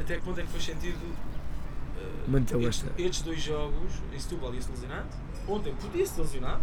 [0.00, 0.98] Até que ponto é que fez sentido...
[1.98, 5.08] eh, Mantê-lo estes, esta- estes dois jogos, em Setúbal ia-se lesionado,
[5.48, 6.60] ontem podia-se lesionar,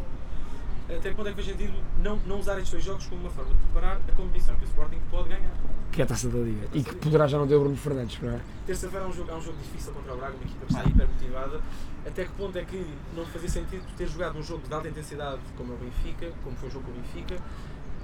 [0.89, 3.29] até que ponto é que fez sentido não, não usar estes dois jogos como uma
[3.29, 5.53] forma de preparar a competição que o Sporting pode ganhar.
[5.91, 6.67] Que é a taça da Liga.
[6.73, 8.39] E que poderá já não ter o Bruno Fernandes, não é?
[8.65, 10.89] Terça-feira é um jogo, é um jogo difícil contra o Braga, uma equipa que está
[10.89, 11.61] hiper motivada.
[12.05, 15.41] Até que ponto é que não fazia sentido ter jogado um jogo de alta intensidade
[15.57, 17.37] como é o Benfica, como foi o jogo com o Benfica,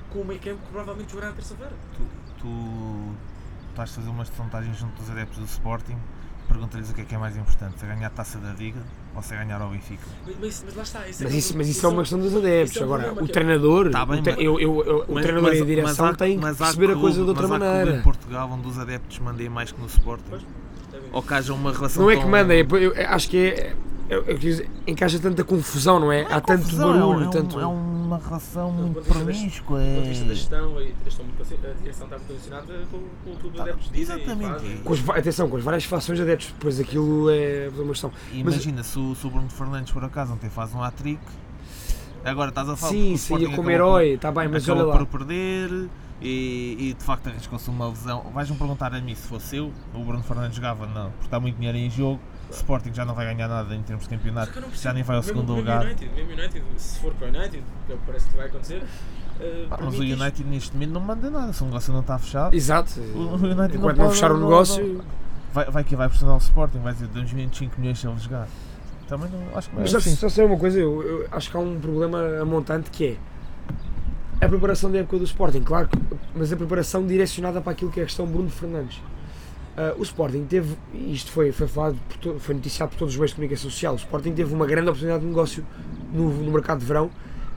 [0.09, 1.73] com o meio campo que provavelmente jogará na terça-feira?
[1.95, 2.03] Tu,
[2.39, 3.15] tu
[3.69, 5.97] estás a fazer uma sondagem junto dos adeptos do Sporting,
[6.47, 8.81] pergunta-lhes o que é que é mais importante, se é ganhar a taça da Liga
[9.34, 10.04] é ganhar ao Benfica.
[10.25, 10.99] Mas, mas- mas lá está.
[10.99, 12.71] Mas é isso, mas isso é uma questão dos adeptos.
[12.71, 15.23] isso é Agora, o treinador, Tá bem, o, tre- mas- eu, eu- eu- o Mas-
[15.23, 17.47] treinador mas- e a direção mas há- têm que mas perceber a coisa de outra
[17.47, 17.97] mas maneira.
[17.97, 20.23] em Portugal onde os adeptos mandem mais que no Sporting.
[21.12, 22.23] Ou que haja uma relação Não é que
[22.75, 23.73] eu acho que é.
[24.07, 26.23] Eu, eu quis dizer, encaixa tanta confusão, não é?
[26.23, 27.59] Não é Há tanto confusão, é um- barulho, é, um- tanto.
[27.59, 29.79] é uma relação muito promíscua.
[29.79, 30.35] Do ponto de vista da É...
[30.35, 33.59] gestão, eles estão muito, condici- a direção está muito condicionada com, com o que os
[33.59, 34.65] adeptos dizem exatamente.
[34.65, 34.77] e.
[34.83, 38.11] Com as atenção, com as várias fações de adeptos, depois aquilo é uma questão.
[38.31, 41.19] E Mas- Imagina se o, se o Bruno Fernandes por acaso ontem faz um hat-trick,
[42.23, 44.97] agora estás a falar Sim, o sim, como herói, está bem, mas olha lá.
[44.97, 45.89] por perder
[46.21, 48.23] e, e de facto arriscou-se uma lesão.
[48.33, 51.55] Vais-me perguntar a mim se fosse eu, o Bruno Fernandes jogava, não, porque está muito
[51.55, 52.19] dinheiro em jogo.
[52.49, 55.15] O Sporting já não vai ganhar nada em termos de campeonato, não já nem vai
[55.17, 55.86] ao mesmo- segundo mesmo lugar.
[55.86, 58.84] United, mesmo United, se for para o United, que é parece que vai acontecer,
[59.39, 62.01] eh, Pá, mas o isto- United neste momento não manda nada, se o negócio não
[62.01, 62.55] está fechado.
[62.55, 62.99] Exato.
[62.99, 65.03] O United não Enquanto não pode- fechar o não- negócio.
[65.53, 68.47] Vai, vai que vai pressionar o Sporting, vai dizer damos 25 milhões se ele jogar.
[69.08, 70.15] Também não, acho que não é Mas só, assim.
[70.15, 73.17] só sei uma coisa, eu, eu acho que há um problema amontante que
[74.41, 75.89] é a preparação da época do Sporting, claro,
[76.36, 79.01] mas a preparação direcionada para aquilo que é a questão Bruno Fernandes.
[79.77, 83.17] Ah, o Sporting teve, e isto foi, foi falado, por foi noticiado por todos os
[83.17, 85.65] meios de comunicação social, o Sporting teve uma grande oportunidade de negócio
[86.13, 87.09] no, no mercado de verão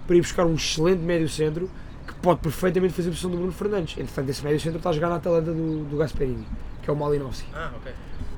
[0.06, 1.70] para ir buscar um excelente médio centro
[2.06, 3.98] que pode perfeitamente fazer a posição do Bruno Fernandes.
[3.98, 6.46] Entretanto, esse médio centro está a jogar na Atalanta do, do Gasperini,
[6.82, 7.48] que é o Malinowski.
[7.54, 7.92] Ah, ok.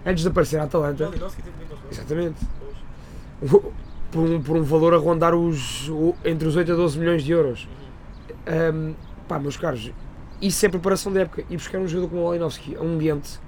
[0.04, 1.56] Antes de aparecer a Atalanta, Malinowski teve
[1.90, 2.40] exatamente,
[4.10, 5.90] por um, por um valor a rondar os,
[6.24, 7.68] entre os 8 a 12 milhões de euros.
[8.46, 8.94] Ahm,
[9.28, 9.90] pá, meus caros,
[10.42, 11.44] isso é preparação da época.
[11.48, 13.40] E buscar um jogador como o Malinowski a um ambiente.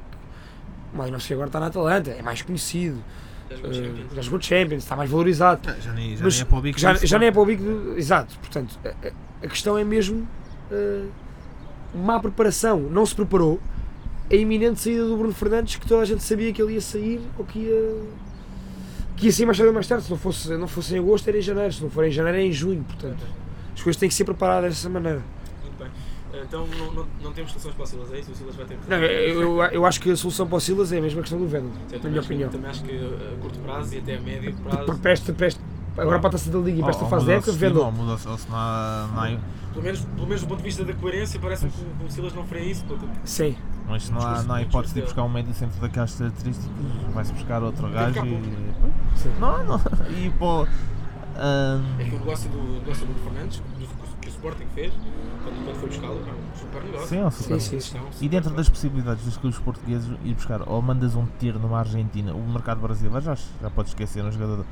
[0.93, 3.03] O Malinowski agora está na Atalanta, é mais conhecido,
[3.51, 4.15] Já jogou ah, Champions.
[4.15, 5.61] já jogou Champions, está mais valorizado.
[5.81, 7.47] Já nem, já Mas nem é para o bico já, já nem é para o
[7.47, 7.63] bico.
[7.63, 9.09] do- exato, portanto, a,
[9.45, 10.27] a- questão é mesmo
[10.71, 11.05] eh,
[11.95, 13.61] má preparação, não se preparou.
[14.31, 17.21] A iminente saída do Bruno Fernandes, que toda a gente sabia que ele ia sair
[17.37, 17.97] ou que ia,
[19.17, 20.05] que ia sair mais tarde ou mais tarde.
[20.05, 21.73] Se não fosse, não fosse em agosto, era em janeiro.
[21.73, 22.83] Se não for em janeiro, é em junho.
[22.85, 23.23] Portanto,
[23.75, 25.21] as coisas têm que ser preparadas dessa maneira.
[26.43, 28.33] Então não, não, não temos soluções para o Silas, é isso?
[28.33, 28.91] O Silas vai ter que.
[28.91, 31.39] Não, eu, eu, eu acho que a solução para o Silas é a mesma questão
[31.39, 32.51] do Venom, na também minha acho que- opinião.
[32.51, 35.01] Também acho que a curto prazo e até a médio prazo.
[35.05, 35.61] Esta, para esta-
[35.99, 37.87] agora para a taça da Liga e para esta ou fase da época, sistema, Vendel.
[37.87, 39.39] ou muda o- ou se não há- não há-
[39.73, 42.45] Pelo menos, pelo menos do ponto de vista da coerência, parece-me que o- Silas não
[42.45, 42.85] faria isso.
[42.85, 43.57] porque- Sim,
[43.89, 46.71] Mas se não há, não há hipótese de ir buscar um médio sempre daquelas características,
[47.15, 48.41] vai-se buscar outro gajo e.
[49.17, 49.31] sim.
[49.41, 49.81] Não, não.
[50.19, 50.67] E pô.
[51.37, 53.63] ahn, É que o negócio do, do Fernandes,
[54.43, 54.93] Sporting fez,
[55.45, 57.07] quando, quando foi buscá-lo, é um super negócio.
[57.09, 57.99] Sim, é um super Sim, sim, sim.
[57.99, 61.27] É um E super dentro das possibilidades dos clubes portugueses ir buscar, ou mandas um
[61.39, 64.65] tiro numa Argentina, o mercado brasileiro já, já podes esquecer um jogador.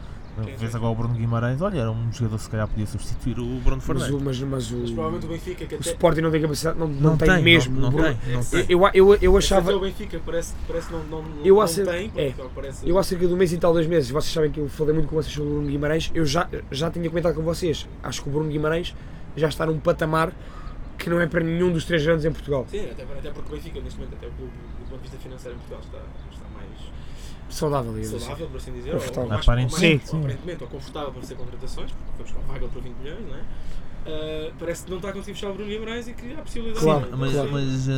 [0.59, 3.45] Vês agora o Bruno Guimarães, olha, era um jogador que se calhar podia substituir o
[3.61, 4.15] Bruno Mas Fernandes.
[4.15, 5.91] o, mas, mas o, Mas provavelmente o Benfica, que o até.
[5.91, 7.79] Sporting não tem capacidade, não, não, tem, mesmo.
[7.79, 8.65] Não, O Bruno- tem, não tem.
[8.69, 9.75] Eu, eu, eu Achava...
[9.75, 12.33] o Benfica parece, parece não, não, não, Eu não acer- tem, é.
[12.55, 12.89] parece.
[12.89, 14.95] eu há cerca de um mês e tal, dois meses, vocês sabem que eu falei
[14.95, 18.23] muito com vocês sobre o Bruno Guimarães, eu já, já tinha comentado com vocês, acho
[18.23, 18.95] que o Bruno Guimarães
[19.37, 20.33] já está num patamar
[20.99, 22.67] que não é para nenhum dos três grandes em Portugal.
[22.71, 25.17] Sim, até, até porque o Benfica, neste momento, até o clube, do ponto de vista
[25.19, 25.99] financeiro em Portugal, está,
[26.31, 26.69] está mais
[27.49, 28.19] Saudável, assim.
[28.19, 28.95] saudável, por assim dizer.
[28.95, 30.17] Ou, mais, Aparentemente, ou mais- sim.
[30.17, 33.27] ou aparentemente, ou confortável para fazer contratações, porque foi buscar o Weigl por 20 milhões,
[33.29, 33.41] não é?
[34.07, 36.85] Ah, parece que não está a conseguir fechar o Bruno Guimarães e que há possibilidade
[36.85, 37.51] Claro, de- Mas, claro.
[37.53, 37.89] mas,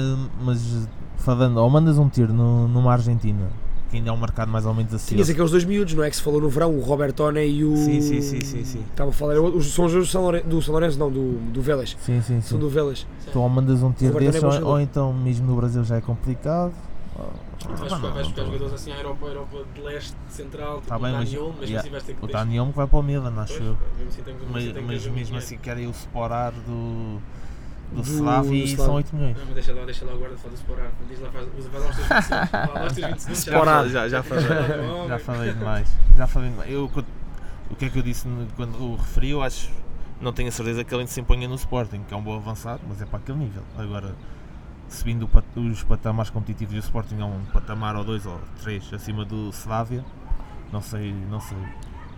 [0.43, 3.49] mas falando, ou mandas um tiro no, numa Argentina,
[3.93, 5.15] que ainda é um mercado mais ou menos assim.
[5.15, 6.09] Tinhas aqueles dois miúdos, não é?
[6.09, 7.77] Que se falou no verão, o Robertone e o.
[7.77, 8.85] Sim, sim, sim, sim, sim.
[8.91, 11.95] Estava a falar, os- são os do São Lourenço, São não, do, do Vélez.
[12.01, 12.59] Sim, sim, São sim.
[12.59, 13.07] do Vélez.
[13.29, 16.73] Então ou mandas um tiro desses, é ou, então mesmo no Brasil já é complicado.
[17.79, 21.13] Vais Ah, buscar, jogadores assim à Europa, Europa de leste, central, tipo Tá o bem,
[21.13, 23.53] mas- Daniel, mas yeah, assim vais ter que O Daniel vai para o Milan, acho
[23.55, 23.77] Pois, eu.
[23.99, 27.19] mesmo assim que- Mas, mas mesmo assim querem o separar do,
[27.93, 29.37] do, Do- Slavia do e são 8 milhões.
[29.39, 30.91] Não, mas deixa lá, deixa lá o guarda falar do Sporar.
[31.09, 32.51] Diz lá, faz, usa, vai lá os teus 20 segundos.
[32.51, 33.39] Vai lá os teus 20 segundos.
[33.47, 33.89] Sporar.
[33.89, 34.45] Já, já, falei,
[35.09, 35.89] Já falei demais.
[36.17, 36.71] Já falei demais.
[36.71, 36.91] Eu,
[37.71, 38.27] o que é que eu disse
[38.57, 39.31] quando o referi?
[39.31, 39.71] Eu acho,
[40.21, 42.81] não tenho a certeza que ele se imponha no Sporting, que é um bom avançado,
[42.89, 43.63] mas é para aquele nível.
[43.79, 44.15] Agora,
[44.89, 49.25] subindo pat- os patamares competitivos do Sporting a um patamar ou dois ou três acima
[49.25, 50.05] do Slavia,
[50.73, 51.57] não sei, não sei.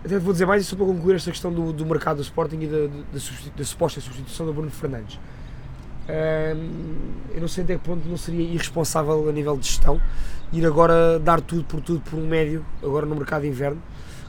[0.03, 2.59] Até vou dizer mais isso só para concluir esta questão do, do mercado do Sporting
[2.61, 2.77] e da,
[3.13, 5.17] da, substitu- da suposta substituição do Bruno Fernandes.
[6.07, 9.99] Eu não sei até que ponto não seria irresponsável a nível de gestão
[10.53, 13.81] ir agora dar tudo por tudo por um médio, agora no mercado de inverno,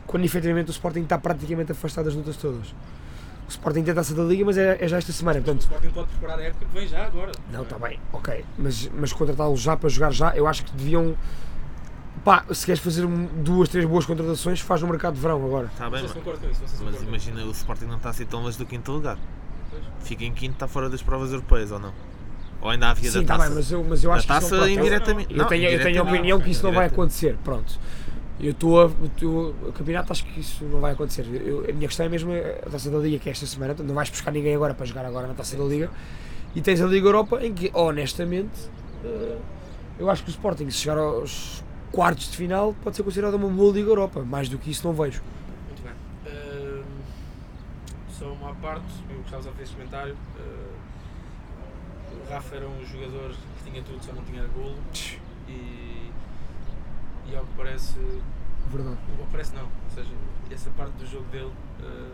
[0.06, 2.68] quando efetivamente o Sporting está praticamente afastado das lutas todas.
[3.46, 5.62] O Sporting tem a taça da Liga, mas é, é já esta semana, O portanto,
[5.62, 7.32] Sporting pode preparar a época que vem já agora.
[7.52, 8.44] não, está bem, ok.
[8.58, 11.16] Mas, mas contratá-lo já para jogar já, eu acho que deviam.
[12.24, 15.66] Pá, se queres fazer duas, três boas contratações, faz no mercado de verão agora.
[15.66, 19.16] Está bem, mas, mas imagina o Sporting não está assim tão longe do quinto lugar.
[20.00, 21.92] Fica em quinto, está fora das provas europeias ou não?
[22.60, 23.48] Ou ainda havia Sim, da está taça?
[23.48, 25.30] bem, mas eu, mas eu da acho que isso taça não, pronto, eu- indiretamente.
[25.32, 27.78] Eu não, tenho, eu tenho a opinião que isso não vai acontecer, pronto.
[28.38, 28.90] Eu estou a.
[29.04, 31.24] estou- O campeonato acho que isso não vai acontecer.
[31.44, 33.94] Eu- a minha questão é mesmo a taça da Liga, que é esta semana, não
[33.94, 35.90] vais buscar ninguém agora para jogar agora na taça da Liga.
[36.54, 38.70] E tens a Liga Europa em que, honestamente,
[39.04, 39.36] eh,
[39.98, 43.48] eu acho que o Sporting, se chegar aos quartos de final, pode ser considerado uma
[43.48, 44.22] boa Liga Europa.
[44.22, 45.22] Mais do que isso, não vejo.
[48.46, 50.16] Uma parte, eu gostava de fazer este comentário.
[50.38, 50.76] Ah,
[52.26, 54.76] o Rafa era um jogador que tinha tudo, só não tinha golo.
[55.48, 56.10] E,
[57.30, 57.98] e ao que parece.
[58.70, 58.96] Verdade.
[59.18, 59.62] Ao que parece, não.
[59.64, 60.10] Ou seja,
[60.50, 62.10] essa parte do jogo dele ah,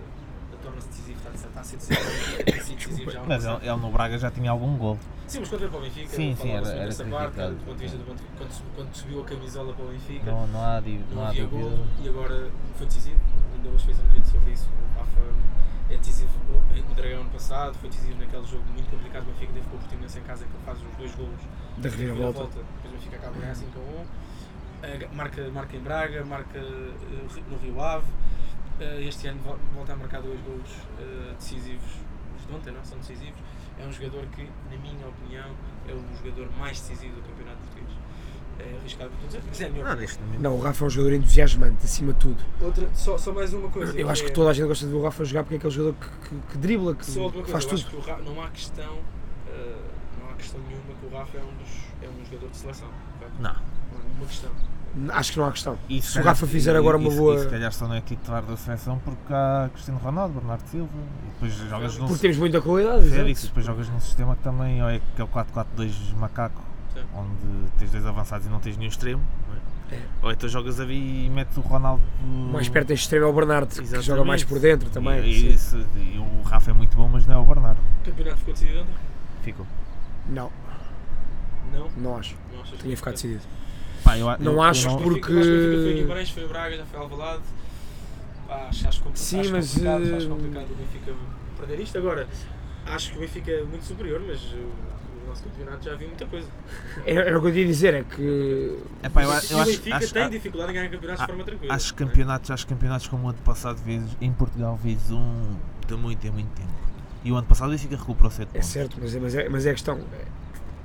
[0.62, 1.18] torna-se decisivo.
[1.18, 3.22] Está, a ser decisivo, já.
[3.24, 4.98] Mas ele, ele no Braga já tinha algum gol.
[5.26, 7.76] Sim, mas quando veio para o Benfica, Sim, sim, era- era dessa parte, do ponto
[7.76, 10.30] de vista do ponto- quando, quando subiu a camisola para o Benfica.
[10.30, 11.70] Não, não há, não não há havia dúvida.
[11.70, 13.20] golo e agora foi decisivo.
[13.54, 14.68] Ainda hoje fez um tweet sobre isso.
[14.68, 15.20] O Rafa
[15.92, 16.30] é decisivo
[16.88, 19.22] no Dragão ano passado, foi decisivo naquele jogo muito complicado.
[19.22, 21.40] O Benfica teve com o Portimonense em casa que ele faz os dois golos
[21.78, 22.44] Da reviravolta.
[22.44, 24.06] Depois o Benfica acaba a ganhar 5 a 1.
[24.84, 28.06] Eh, Marca, marca em Braga, marca eh, no Rio Ave.
[28.80, 30.70] Eh, Este ano vol- volta a marcar dois golos
[31.38, 31.92] decisivos.
[32.36, 33.38] Os de ontem não são decisivos.
[33.78, 35.50] É um jogador que, na minha opinião,
[35.88, 37.92] é o jogador mais decisivo do campeonato português.
[38.58, 40.00] É arriscado por dizer, mas é a minha Não, opinião.
[40.08, 40.40] neste momento.
[40.40, 42.36] Não, o Rafa é um jogador entusiasmante, acima de tudo.
[42.60, 43.98] Outra, só, só mais uma coisa.
[43.98, 45.58] Eu acho é- que toda a gente gosta de ver o Rafa jogar porque é
[45.58, 47.80] aquele jogador que, que, que dribla, que, Só que coisa, faz eu tudo.
[47.80, 48.98] acho que o Ra- não há questão,
[49.48, 49.74] eh,
[50.20, 51.70] não há questão nenhuma que o Rafa é um, dos,
[52.02, 52.88] é um jogador de seleção.
[53.40, 53.50] Não.
[53.52, 54.50] Não há nenhuma questão.
[55.08, 55.78] Acho que não há questão.
[55.88, 57.94] E Se o Rafa fizer agora uma e- e- boa- E se calhar só não
[57.94, 60.90] é titular da seleção porque há Cristiano Ronaldo, Bernardo Silva.
[61.24, 62.06] E depois jogas num.
[62.08, 63.04] Porque temos muita qualidade.
[63.04, 63.28] É exato.
[63.30, 66.60] isso, depois jogas num sistema que também ou é aquele 4-4-2 macaco,
[66.94, 67.00] Sim.
[67.14, 69.22] onde tens dois avançados e não tens nenhum extremo.
[69.48, 69.62] não é?
[69.94, 70.02] É.
[70.22, 72.02] Ou então jogas ali e metes o Ronaldo.
[72.50, 74.06] Mais perto em extremo é o Bernardo, que Exatamente.
[74.06, 75.20] joga mais por dentro também.
[75.22, 77.78] E, e isso, e o Rafa é muito bom, mas não é o Bernardo.
[78.00, 78.94] O campeonato ficou decidido ontem?
[79.42, 79.66] Ficou.
[80.28, 80.50] Não,
[81.72, 81.88] Não?
[81.96, 82.36] não acho.
[82.52, 83.28] Não achas que Tinha ficado fica?
[83.34, 83.42] decidido.
[84.04, 86.48] Pá, eu, Não eu- eu acho não- porque- Eu acho que foi em Guimarães, foi
[86.48, 87.42] Braga, já foi Alvalade.
[88.48, 91.14] Pá, acho, acho, compli- Sim, acho mas, complicado, eh, acho complicado o Benfica
[91.58, 91.98] perder isto.
[91.98, 92.28] Agora,
[92.86, 95.01] acho que o Benfica é muito superior, mas uh, o
[95.32, 96.46] nosso campeonato já viu muita coisa.
[97.06, 98.78] Era, era o que eu ia dizer, é que.
[99.02, 101.26] Epá, eu, e a- o eu acho, Benfica acho, tem dificuldade em ganhar campeonatos a-
[101.26, 101.74] de forma tranquila.
[101.74, 101.96] acho é?
[101.96, 106.30] campeonatos, acho campeonatos como o ano passado, vezes, em Portugal, vezes um de muito em
[106.30, 106.70] muito tempo.
[107.24, 108.68] E o ano passado o Benfica recuperou 7 É pontos.
[108.68, 109.98] certo, mas é, mas é, mas é a questão.
[110.12, 110.24] é,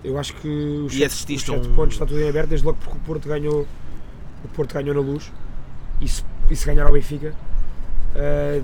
[0.03, 2.29] Eu acho que os E sete, assististe os a sete um- pontos está tudo em
[2.29, 3.67] aberto, desde logo porque o Porto ganhou.
[4.43, 5.31] O Porto ganhou na luz.
[5.99, 7.33] E se, e se ganhar ao Benfica.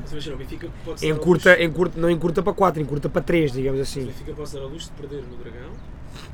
[0.02, 3.52] Mas imagina, o Benfica pode ser encurta, encurta, não encurta para 4, encurta para 3,
[3.52, 4.06] digamos O assim.
[4.06, 5.72] Benfica pode ser a luz de perder no Dragão.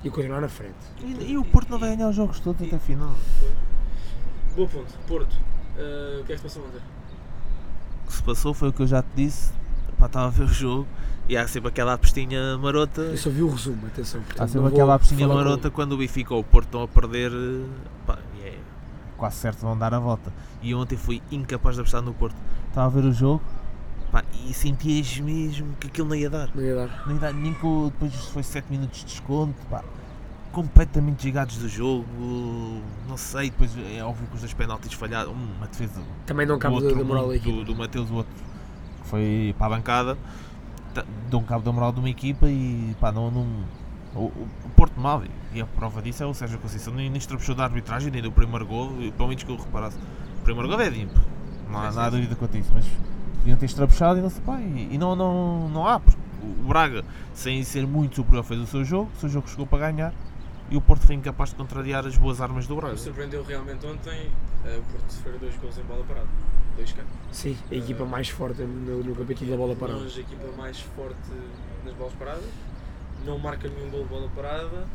[0.03, 0.75] E continuar na frente.
[1.03, 3.13] E, e o Porto não vai ganhar os jogos todos até a final.
[4.55, 4.93] Boa ponto.
[5.08, 5.34] Porto.
[5.77, 6.82] Uh, o que é que se passou ontem?
[8.03, 9.51] O que se passou foi o que eu já te disse.
[9.97, 10.88] Pá, estava a ver o jogo
[11.27, 13.01] e há sempre aquela apostinha marota.
[13.01, 14.21] Eu só vi o resumo, atenção.
[14.21, 16.84] Há Portanto, sempre não vou aquela apostinha marota quando o Benfica ou o Porto estão
[16.84, 17.32] a perder.
[17.32, 17.65] eh,
[18.08, 18.58] Pá, e é
[19.17, 20.32] quase certo vão dar a volta.
[20.62, 22.36] E ontem fui incapaz de apostar no Porto.
[22.69, 23.41] Estava a ver o jogo
[24.12, 26.49] pá, e sentias mesmo que aquilo não ia dar.
[26.53, 27.03] Não ia dar.
[27.05, 29.55] Não ia dar nem com, depois foi 7 minutos de desconto.
[29.69, 29.84] Pá,
[30.51, 32.05] completamente desligados do jogo.
[33.08, 35.32] Não sei, depois é óbvio que os dois penaltis falharam.
[35.32, 38.34] Uma defesa Também não do cabe da, outro da moral do, do Mateus, o outro
[39.01, 40.17] que foi para a bancada,
[41.29, 43.47] dão cabo da moral de uma equipa e pá, não, não,
[44.15, 47.55] o, o Porto mal, e a prova disso é o Sérgio Conceição, nem, nem estrapechou
[47.55, 49.97] da arbitragem, nem do primeiro gol, pelo menos que eu reparasse,
[50.39, 51.19] o primeiro gol é limpo,
[51.69, 52.86] não há nada sim, dúvida quanto a isso, mas
[53.39, 56.67] podiam ter estrapechado e não sei, pá, e, e não, não, não há, porque o
[56.67, 57.03] Braga,
[57.34, 60.13] sem ser muito superior, fez o seu jogo, o seu jogo chegou para ganhar,
[60.69, 62.93] e o Porto foi incapaz de contrariar as boas armas do Braga.
[62.93, 64.27] Me surpreendeu realmente ontem
[64.65, 66.27] uh, o Porto sofrer dois gols em bola parada.
[66.75, 67.12] Dois campos.
[67.32, 69.99] Sim, a equipa mais forte no, no capítulo da bola parada.
[69.99, 71.17] Longe a equipa mais forte
[71.84, 72.45] nas bolas paradas.
[73.25, 74.86] Não marca nenhum gol de bola parada.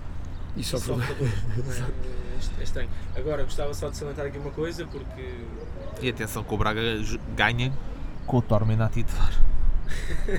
[0.57, 0.95] E E sofre.
[0.95, 1.79] sofre dois.
[1.81, 2.89] é, est- é estranho.
[3.17, 5.41] Agora, gostava só de salientar aqui uma coisa, porque
[6.01, 6.81] E atenção que o Braga
[7.37, 7.73] ganha
[8.27, 9.33] com o Tormen a titular.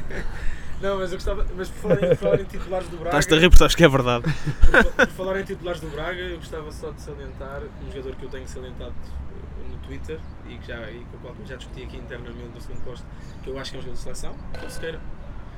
[0.82, 1.46] Não, mas eu gostava.
[1.56, 3.10] Mas por falar em, por falar em titulares do Braga.
[3.18, 4.24] Estás-te a rir porque sabes que é verdade.
[4.72, 8.24] por, por falar em titulares do Braga, eu gostava só de salientar um jogador que
[8.26, 11.84] eu tenho salientado eh, no Twitter e, que já, e com o qual já discuti
[11.84, 13.06] aqui internamente no segundo posto,
[13.44, 15.00] que eu acho que é um jogador de seleção, que é o Sequeira.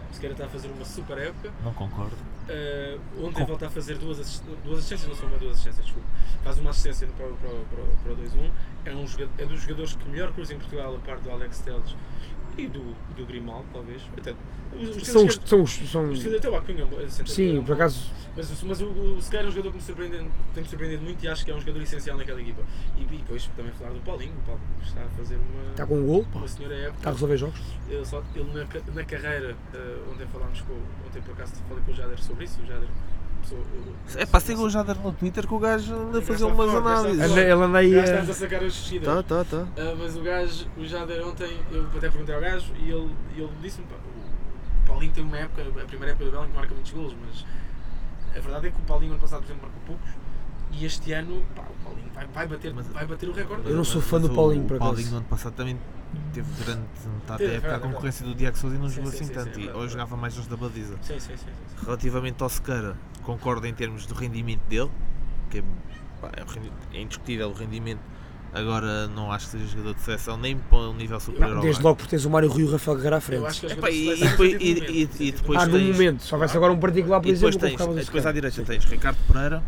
[0.10, 1.52] O Sequeira está a fazer uma super época.
[1.64, 2.16] Não concordo.
[2.48, 6.08] Uh, ontem volta a fazer duas, assist- duas assistências, não são uma duas assistências, desculpa.
[6.44, 8.50] Faz uma assistência para, para, para, para o 2-1.
[8.88, 11.60] É, um jogador, é dos jogadores que melhor cruza em Portugal, a par do Alex
[11.60, 11.96] Teles
[12.58, 12.80] e do,
[13.16, 14.02] do Grimaldo, talvez.
[14.18, 14.34] Até,
[14.74, 18.64] os, São, os- são, os- são, os até o Acunha, eh, sim, por acaso, Mas,
[18.64, 20.18] mas o, o é um jogador que me surpreende,
[20.54, 22.62] tem-me surpreendido muito e acho que é um jogador essencial naquela equipa.
[22.98, 26.00] E, e depois também falar do Paulinho, o Paulinho está a fazer uma, está com
[26.00, 26.98] um gol, pá, uma senhora época.
[26.98, 27.60] está a resolver jogos.
[27.90, 30.74] Ele, só, ele na, na carreira, eh, ontem falámos com,
[31.08, 32.90] ontem por acaso falei com o Jader sobre isso, o Jader
[34.16, 37.32] É pá, siga o Jader no Twitter que o gajo anda a fazer umas análises.
[37.32, 38.04] Anda, ele anda aí Já a.
[38.04, 39.08] estamos a sacar as descidas.
[39.08, 39.68] Tá, tá, tá.
[39.78, 43.50] Ah, mas o gajo, o Jader ontem, eu até perguntei ao gajo e ele, ele
[43.62, 46.92] disse-me, pá, o Paulinho tem uma época, a primeira época do Belém que marca muitos
[46.92, 47.46] golos, mas
[48.36, 50.27] a verdade é que o Paulinho ano passado, por exemplo, marcou poucos
[50.80, 53.70] e este ano, pá, o Paulinho vai, vai, bater, Mas- vai bater o recorde.
[53.70, 54.92] Eu não sou Mas fã do o- Paulinho, por O acaso.
[54.92, 55.80] Paulinho no ano passado também
[56.34, 56.82] teve durante
[57.14, 59.12] metade Teve, da época é a verdade, concorrência do Diego Sousa e não Sim, jogou
[59.12, 59.56] sim, assim sim, tanto.
[59.56, 60.96] sim, é E é jogava mais os da baliza.
[61.02, 61.38] Sim, sim, sim.
[61.38, 61.44] sim,
[61.78, 61.86] sim.
[61.86, 64.90] Relativamente ao Sequeira, concordo em termos do rendimento dele,
[65.50, 65.64] que é,
[66.22, 68.00] pá, é o é indiscutível o rendimento.
[68.54, 71.84] Agora não acho que seja jogador de seleção nem para um nível superior Não, desde
[71.84, 73.46] logo porque tens o Mário Rui e o Rafael Guerra à frente.
[73.46, 76.56] acho que é e- e depois- e- e- e depois Ah, no momento, se houvesse
[76.56, 79.62] agora um particular, por E depois exemplo, tens, depois à direita tens Ricardo Pereira,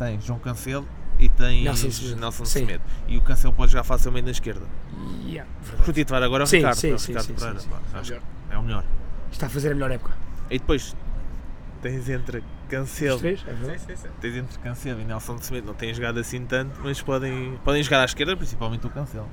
[0.00, 2.20] tens João Cancelo e tens Nelson Semedo.
[2.20, 2.60] Nelson Sim.
[2.60, 2.82] Semedo.
[3.06, 4.66] E o Cancelo pode jogar facilmente na esquerda.
[5.26, 5.48] Yeah,
[5.86, 7.60] o titular agora é o Sim, Ricardo, sim, é o sim, Ricardo sim, Pereira.
[7.60, 8.04] sim, Melhor.
[8.48, 8.84] que é o melhor.
[9.30, 10.16] Está a fazer a melhor época.
[10.50, 10.96] E depois
[11.82, 13.44] tens entre Os Cancelo, três?
[13.46, 14.08] É Sim, sim, sim.
[14.20, 18.00] tens entre Cancelo e Nelson Semedo, não têm jogado assim tanto, mas podem, podem jogar
[18.00, 19.28] à esquerda, principalmente o Cancelo.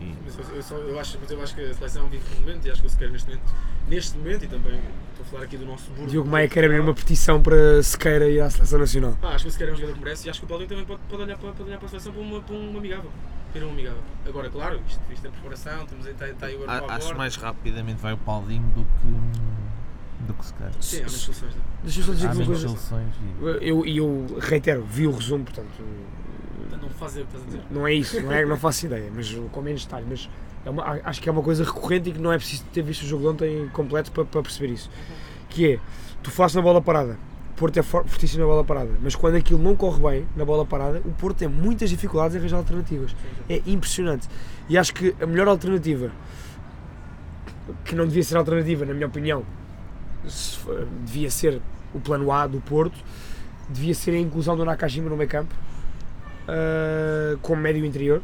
[0.00, 2.40] E, Mas eu, eu, só, eu, acho, mas eu acho que a seleção vive um
[2.40, 3.54] momento e acho que o Sequeira neste momento,
[3.88, 4.74] neste momento, e também
[5.10, 6.06] estou a falar aqui do nosso burro.
[6.08, 9.18] Diogo Maia quer abrir uma petição para Sequeira ir à seleção nacional.
[9.22, 10.68] Ah, acho que o Sequeira é um jogador que merece e acho que o Paulinho
[10.68, 13.10] também pode, pode, olhar, para, pode olhar para a seleção para uma, para uma amigável.
[13.52, 14.02] Para um amigável.
[14.26, 17.06] Agora, claro, isto, isto é preparação, estamos aí, está, está aí o Euro a- acho
[17.06, 17.14] borda.
[17.18, 20.72] mais rapidamente vai o Paulinho do que, do que Sequeira.
[20.80, 21.54] Sim, há menos soluções.
[21.54, 21.58] é?
[21.82, 22.68] Deixa eu só dizer uma coisa.
[22.68, 23.68] soluções e...
[23.68, 25.68] Eu, e eu reitero, vi o resumo, Portanto,
[26.76, 27.62] Não fazer estás a dizer.
[27.70, 30.06] não é isso, não, é, não faço ideia, mas com menos detalhe.
[30.08, 30.28] Mas
[30.64, 33.02] é uma- acho que é uma coisa recorrente e que não é preciso ter visto
[33.02, 34.90] o jogo de ontem completo para, para perceber isso.
[35.48, 35.78] Que é,
[36.22, 37.18] tu falaste na bola parada,
[37.52, 40.44] o Porto é for- fortíssimo na bola parada, mas quando aquilo não corre bem na
[40.44, 43.14] bola parada, o Porto tem muitas dificuldades em arranjar alternativas.
[43.48, 44.28] É impressionante.
[44.68, 46.10] E acho que a melhor alternativa,
[47.84, 49.42] que não devia ser alternativa, na minha opinião,
[51.04, 51.60] devia ser
[51.94, 52.98] o plano A do Porto,
[53.68, 55.54] devia ser a inclusão do Nakajima no meio campo
[56.48, 58.22] ah, como médio interior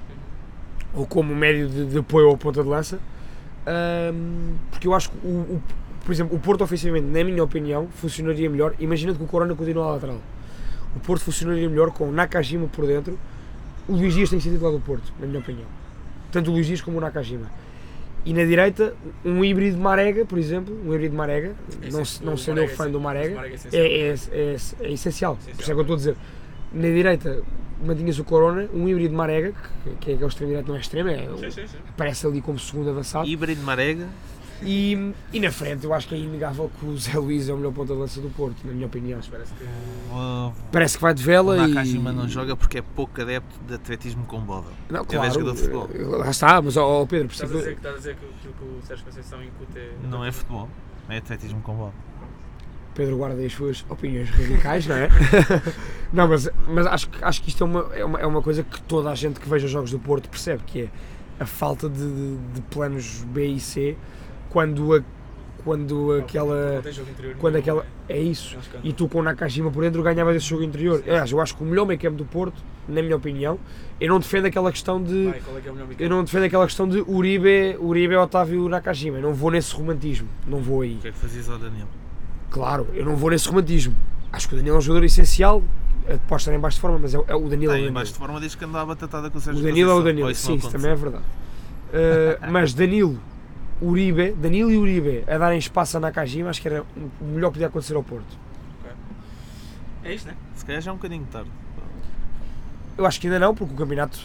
[0.94, 2.98] ou como médio de, de apoio ao ponta de lança.
[3.66, 5.62] Ahm, porque eu acho que, o, o-
[6.04, 8.74] por exemplo, o Porto ofensivamente, na minha opinião, funcionaria melhor.
[8.78, 10.20] Imagina que o Corona continua à lateral.
[10.94, 13.18] O Porto funcionaria melhor com o Nakajima por dentro.
[13.88, 15.66] O Luís Dias tem ser titular do Porto, na minha opinião.
[16.30, 17.50] Tanto o Luís Dias como o Nakajima.
[18.26, 18.94] E na direita,
[19.24, 22.86] um híbrido Marega, por exemplo, um híbrido Marega, É não, não sendo eu Marega fã
[22.86, 23.00] é do.
[23.00, 23.40] Marega,
[23.72, 25.36] é é, é, é, é essencial.
[25.36, 26.16] Por isso é que eu estou a dizer.
[26.74, 27.42] Na direita,
[27.84, 29.52] mantinhas o Corona, um híbrido Marega,
[29.84, 31.76] que, que é que é o extremo direito, não é extremo, é, Sim, sim, sim.
[31.88, 33.26] aparece ali como segundo avançado.
[33.28, 34.08] Híbrido Marega.
[34.62, 37.56] E, e na frente, eu acho que é inegável que o Zé Luís é o
[37.56, 39.20] melhor ponta de lança do Porto, na minha opinião.
[39.30, 39.64] Parece que.
[39.64, 41.68] O, Parece que vai de o vela e.
[41.68, 44.64] Nakajima não joga porque é pouco adepto de atletismo com bola.
[44.88, 45.90] Não, Ele é jogador de futebol.
[45.92, 48.16] eh, Lá está, mas ó ó, Pedro, por Estás a dizer que- estás a dizer
[48.16, 49.90] que aquilo que o Sérgio Conceição incute é.
[50.08, 50.68] Não é futebol,
[51.10, 51.92] é atletismo com bola.
[52.94, 55.08] Pedro guarda as suas opiniões radicais, não é?
[56.12, 58.62] não, mas, mas acho, que- acho que isto é uma, é, uma, é uma coisa
[58.62, 60.88] que toda a gente que veja os jogos do Porto percebe, que é
[61.40, 63.96] a falta de, de- de planos B e C
[64.50, 65.02] quando, a,
[65.64, 66.74] quando aquela.
[66.76, 67.86] Não tem jogo interior Quando nenhum, aquela.
[68.08, 68.16] é?
[68.16, 68.56] É isso.
[68.74, 68.78] É.
[68.84, 70.98] E tu com o Nakajima por dentro ganhavas esse jogo interior.
[70.98, 71.10] Sim.
[71.10, 73.58] Aliás, eu acho que o melhor meio campo do Porto, na minha opinião,
[74.00, 75.24] eu não defendo aquela questão de.
[75.24, 78.14] Vai, qual é que é o melhor Eu não defendo aquela questão de Uribe, Uribe
[78.14, 79.16] Otávio Nakajima.
[79.18, 80.28] Eu não vou nesse romantismo.
[80.46, 80.94] Não vou aí.
[80.94, 81.88] O que é que fazias ao Daniel?
[82.54, 83.96] Claro, eu não vou nesse romantismo.
[84.32, 85.60] Acho que o Daniel é um jogador essencial.
[86.06, 87.64] eh, Pode estar em baixo de forma, mas é, o- é o Danilo.
[87.64, 87.94] Está o em Danilo.
[87.94, 90.02] baixo de forma desde que andou à batatada com o O Sérgio Danilo é o
[90.02, 90.34] Danilo.
[90.36, 91.24] Sim, isso também é verdade.
[91.92, 93.18] Eh, mas Danilo,
[93.82, 96.84] Uribe, Danilo e Uribe a darem espaço a Nakajima, acho que era
[97.20, 98.38] o melhor que podia acontecer ao Porto.
[100.04, 100.34] É isto, né?
[100.54, 101.50] Se calhar já é um bocadinho tarde.
[102.96, 104.18] Eu acho que ainda não, porque o campeonato.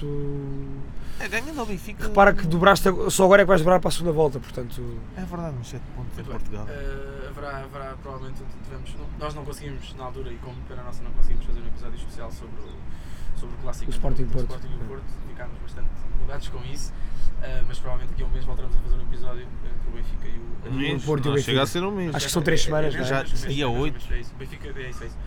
[1.20, 2.08] É, ganhando ao Benfica.
[2.08, 4.98] Repara que dobraste, só agora é que vais dobrar para a segunda volta, portanto.
[5.18, 6.24] É verdade, nos 7 pontos em.
[6.24, 6.66] Portugal.
[6.70, 11.04] Eh, haverá, haverá, provavelmente, tivemos, não- nós não conseguimos, na altura, e como pena nossa,
[11.04, 14.50] não conseguimos fazer um episódio especial sobre o, sobre o clássico O Sporting do Porto.
[14.50, 15.04] Sporting e o Porto.
[15.28, 15.90] Ficámos bastante
[16.22, 16.94] mudados com isso,
[17.42, 20.28] eh, mas provavelmente daqui a um mês voltaremos a fazer um episódio entre o Benfica
[20.28, 20.40] e
[20.70, 20.72] o.
[20.72, 21.04] Um mês?
[21.04, 21.52] Porto e o Não, Benfica.
[21.52, 22.16] chega a ser um mês.
[22.16, 23.22] Acho que são três semanas, menos- não é?
[23.22, 23.94] um Dia é menos de um oito.
[24.00, 25.18] mês, É isso, Benfica, é isso, é isso.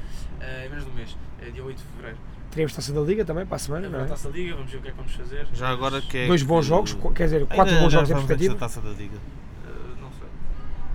[0.41, 2.19] Eh, É menos de um mês, é dia 8 de fevereiro.
[2.53, 4.03] Teremos taça da Liga também para a semana, não é?
[4.05, 5.47] está-se a Liga, vamos ver o que é que vamos fazer.
[5.55, 8.11] Já agora que é Dois bons que- jogos, qu- quer dizer, Ainda quatro bons jogos
[8.11, 8.55] em perspectiva.
[8.55, 9.17] da Taça da Liga.
[9.17, 10.29] eh, não sei.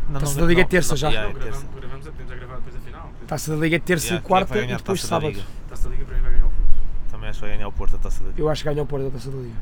[0.10, 1.08] Não, Taça não, da Liga é terça não, já.
[1.10, 3.12] Não, gravamos, gravamos, podemos já gravar depois da final.
[3.26, 5.44] Taça da Liga é terça Yeah, e quarta e a depois Taça da sábado.
[5.68, 7.12] Taça da Liga para mim vai ganhar o Porto.
[7.12, 8.42] Também acho que vai ganhar o Porto a Taça da Liga.
[8.42, 9.56] Eu acho que ganha o Porto da Taça da Liga.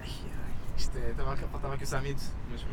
[0.00, 2.64] Ai, ai, Isto é, estava aqui- faltava aqui o Samit, mas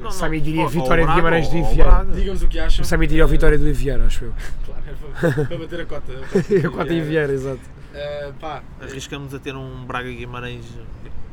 [0.00, 0.10] não.
[0.12, 1.84] Sami diria vitória de Guimarães do Vieira.
[1.90, 2.12] Braga.
[2.12, 2.82] Digam-nos o que acham.
[2.82, 4.32] O Sami diria a Eh, vitória do Vieira, acho eu.
[4.64, 4.92] Claro, é
[5.32, 6.12] para, para bater a cota.
[6.66, 7.60] A cota em Vieira, exato.
[7.94, 10.64] Eh, pá, Arriscamos a ter um Braga Guimarães.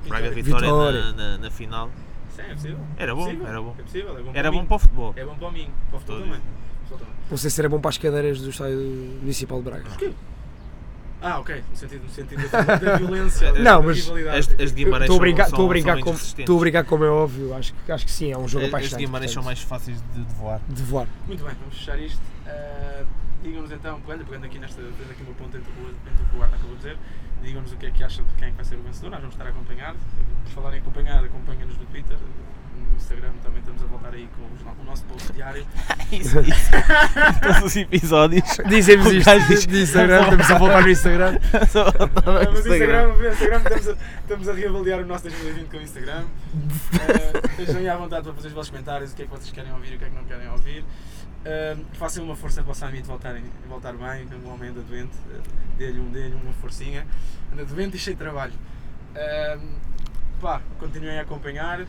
[0.07, 0.67] Braga Vitória.
[0.67, 1.01] Vitória.
[1.05, 1.89] Na, na, na final.
[2.35, 2.77] Sim, é possível.
[2.97, 3.75] Era É bom, possível, era bom.
[3.77, 5.13] É possível, é bom Era para bom para o futebol.
[5.15, 6.41] É bom para mim, para o futebol também.
[7.29, 8.79] Não sei se era bom para as cadeiras do estádio
[9.21, 9.83] municipal de Braga.
[9.89, 10.11] Porquê?
[11.21, 13.51] Ah, ok, no sentido, no sentido da, da violência.
[13.53, 14.09] da- Não, da mas.
[14.09, 16.39] As, as Guimarães Estou a brincar, são, estou a são, brincar são com, inresistentes.
[16.39, 17.53] estou a brincar como é óbvio.
[17.53, 18.99] Acho, que- acho que sim, é um jogo As- As apaixonante.
[18.99, 20.61] de Guimarães são portanto, mais fáceis de, de voar.
[20.69, 21.07] de voar.
[21.27, 22.21] Muito bem, vamos fechar isto.
[22.47, 23.03] Eh,
[23.43, 26.37] digam-nos então, pegando, pegando aqui nesta, tendo aqui uma ponta entre o, entre o que
[26.37, 26.97] o Arna acabou de dizer,
[27.41, 29.11] digam-nos o que é que acham de quem é vai ser o vencedor.
[29.11, 29.95] Nós vamos estar a acompanhar.
[30.43, 32.17] Por falar em acompanhar, acompanha-nos no Twitter.
[32.75, 35.65] No Instagram também estamos a voltar aí com o nosso post diário.
[36.11, 36.71] Isso, isso.
[37.43, 38.43] Todos os episódios.
[38.67, 41.39] Dizemos O isto diz- de Instagram, estamos a voltar no Instagram.
[42.25, 42.59] No.
[42.59, 46.23] Instagram, Instagram estamos, a, estamos a reavaliar o nosso 2020 com o Instagram.
[46.23, 49.51] Uh, estejam aí à vontade para fazer os vossos comentários, o que é que vocês
[49.51, 50.83] querem ouvir e o que é que não querem ouvir.
[51.39, 53.33] Uh, façam uma força para o Samit voltar,
[53.67, 55.15] voltar bem, que o homem anda doente.
[55.27, 55.41] Uh,
[55.77, 57.07] dê-lhe um, dê uma forcinha.
[57.53, 58.53] Anda doente e cheio de trabalho.
[59.11, 59.79] Uh,
[60.41, 61.81] pá, continuem a acompanhar.
[61.81, 61.87] Uh,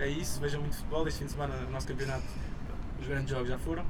[0.00, 1.06] é isso, vejam muito futebol.
[1.06, 2.24] Este fim de semana, o nosso campeonato,
[3.00, 3.84] os grandes jogos já foram.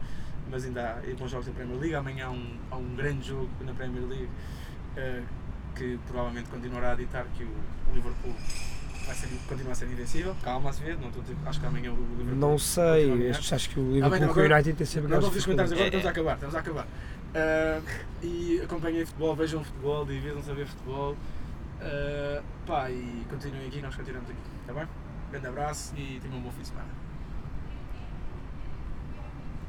[0.51, 1.95] Mas ainda há bons jogos da Premier League.
[1.95, 4.29] Amanhã há um, há um grande jogo na Premier League
[4.97, 5.25] uh,
[5.77, 8.35] que provavelmente continuará a ditar que o Liverpool
[9.07, 10.37] vai ser, continua a ser invencível.
[10.43, 10.99] Calma, a se ver.
[10.99, 12.35] Não estou acho que amanhã o Liverpool.
[12.37, 15.11] Não sei, estes- acho que o Ah, bem, Liverpool não, com o United tem sempre
[15.11, 16.87] Não vou melhores fazer comentários agora, estamos a acabar, estamos a acabar.
[17.35, 17.81] Ah,
[18.23, 21.17] e acompanhem futebol, vejam futebol, divirtam-se a ver futebol.
[21.81, 24.89] Ah, pá, e continuem aqui, nós continuamos aqui, está bem?
[25.31, 26.89] Grande abraço e tenham um bom fim de semana.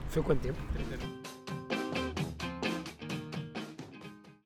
[0.10, 0.58] Foi quanto tempo?
[0.74, 1.77] 30.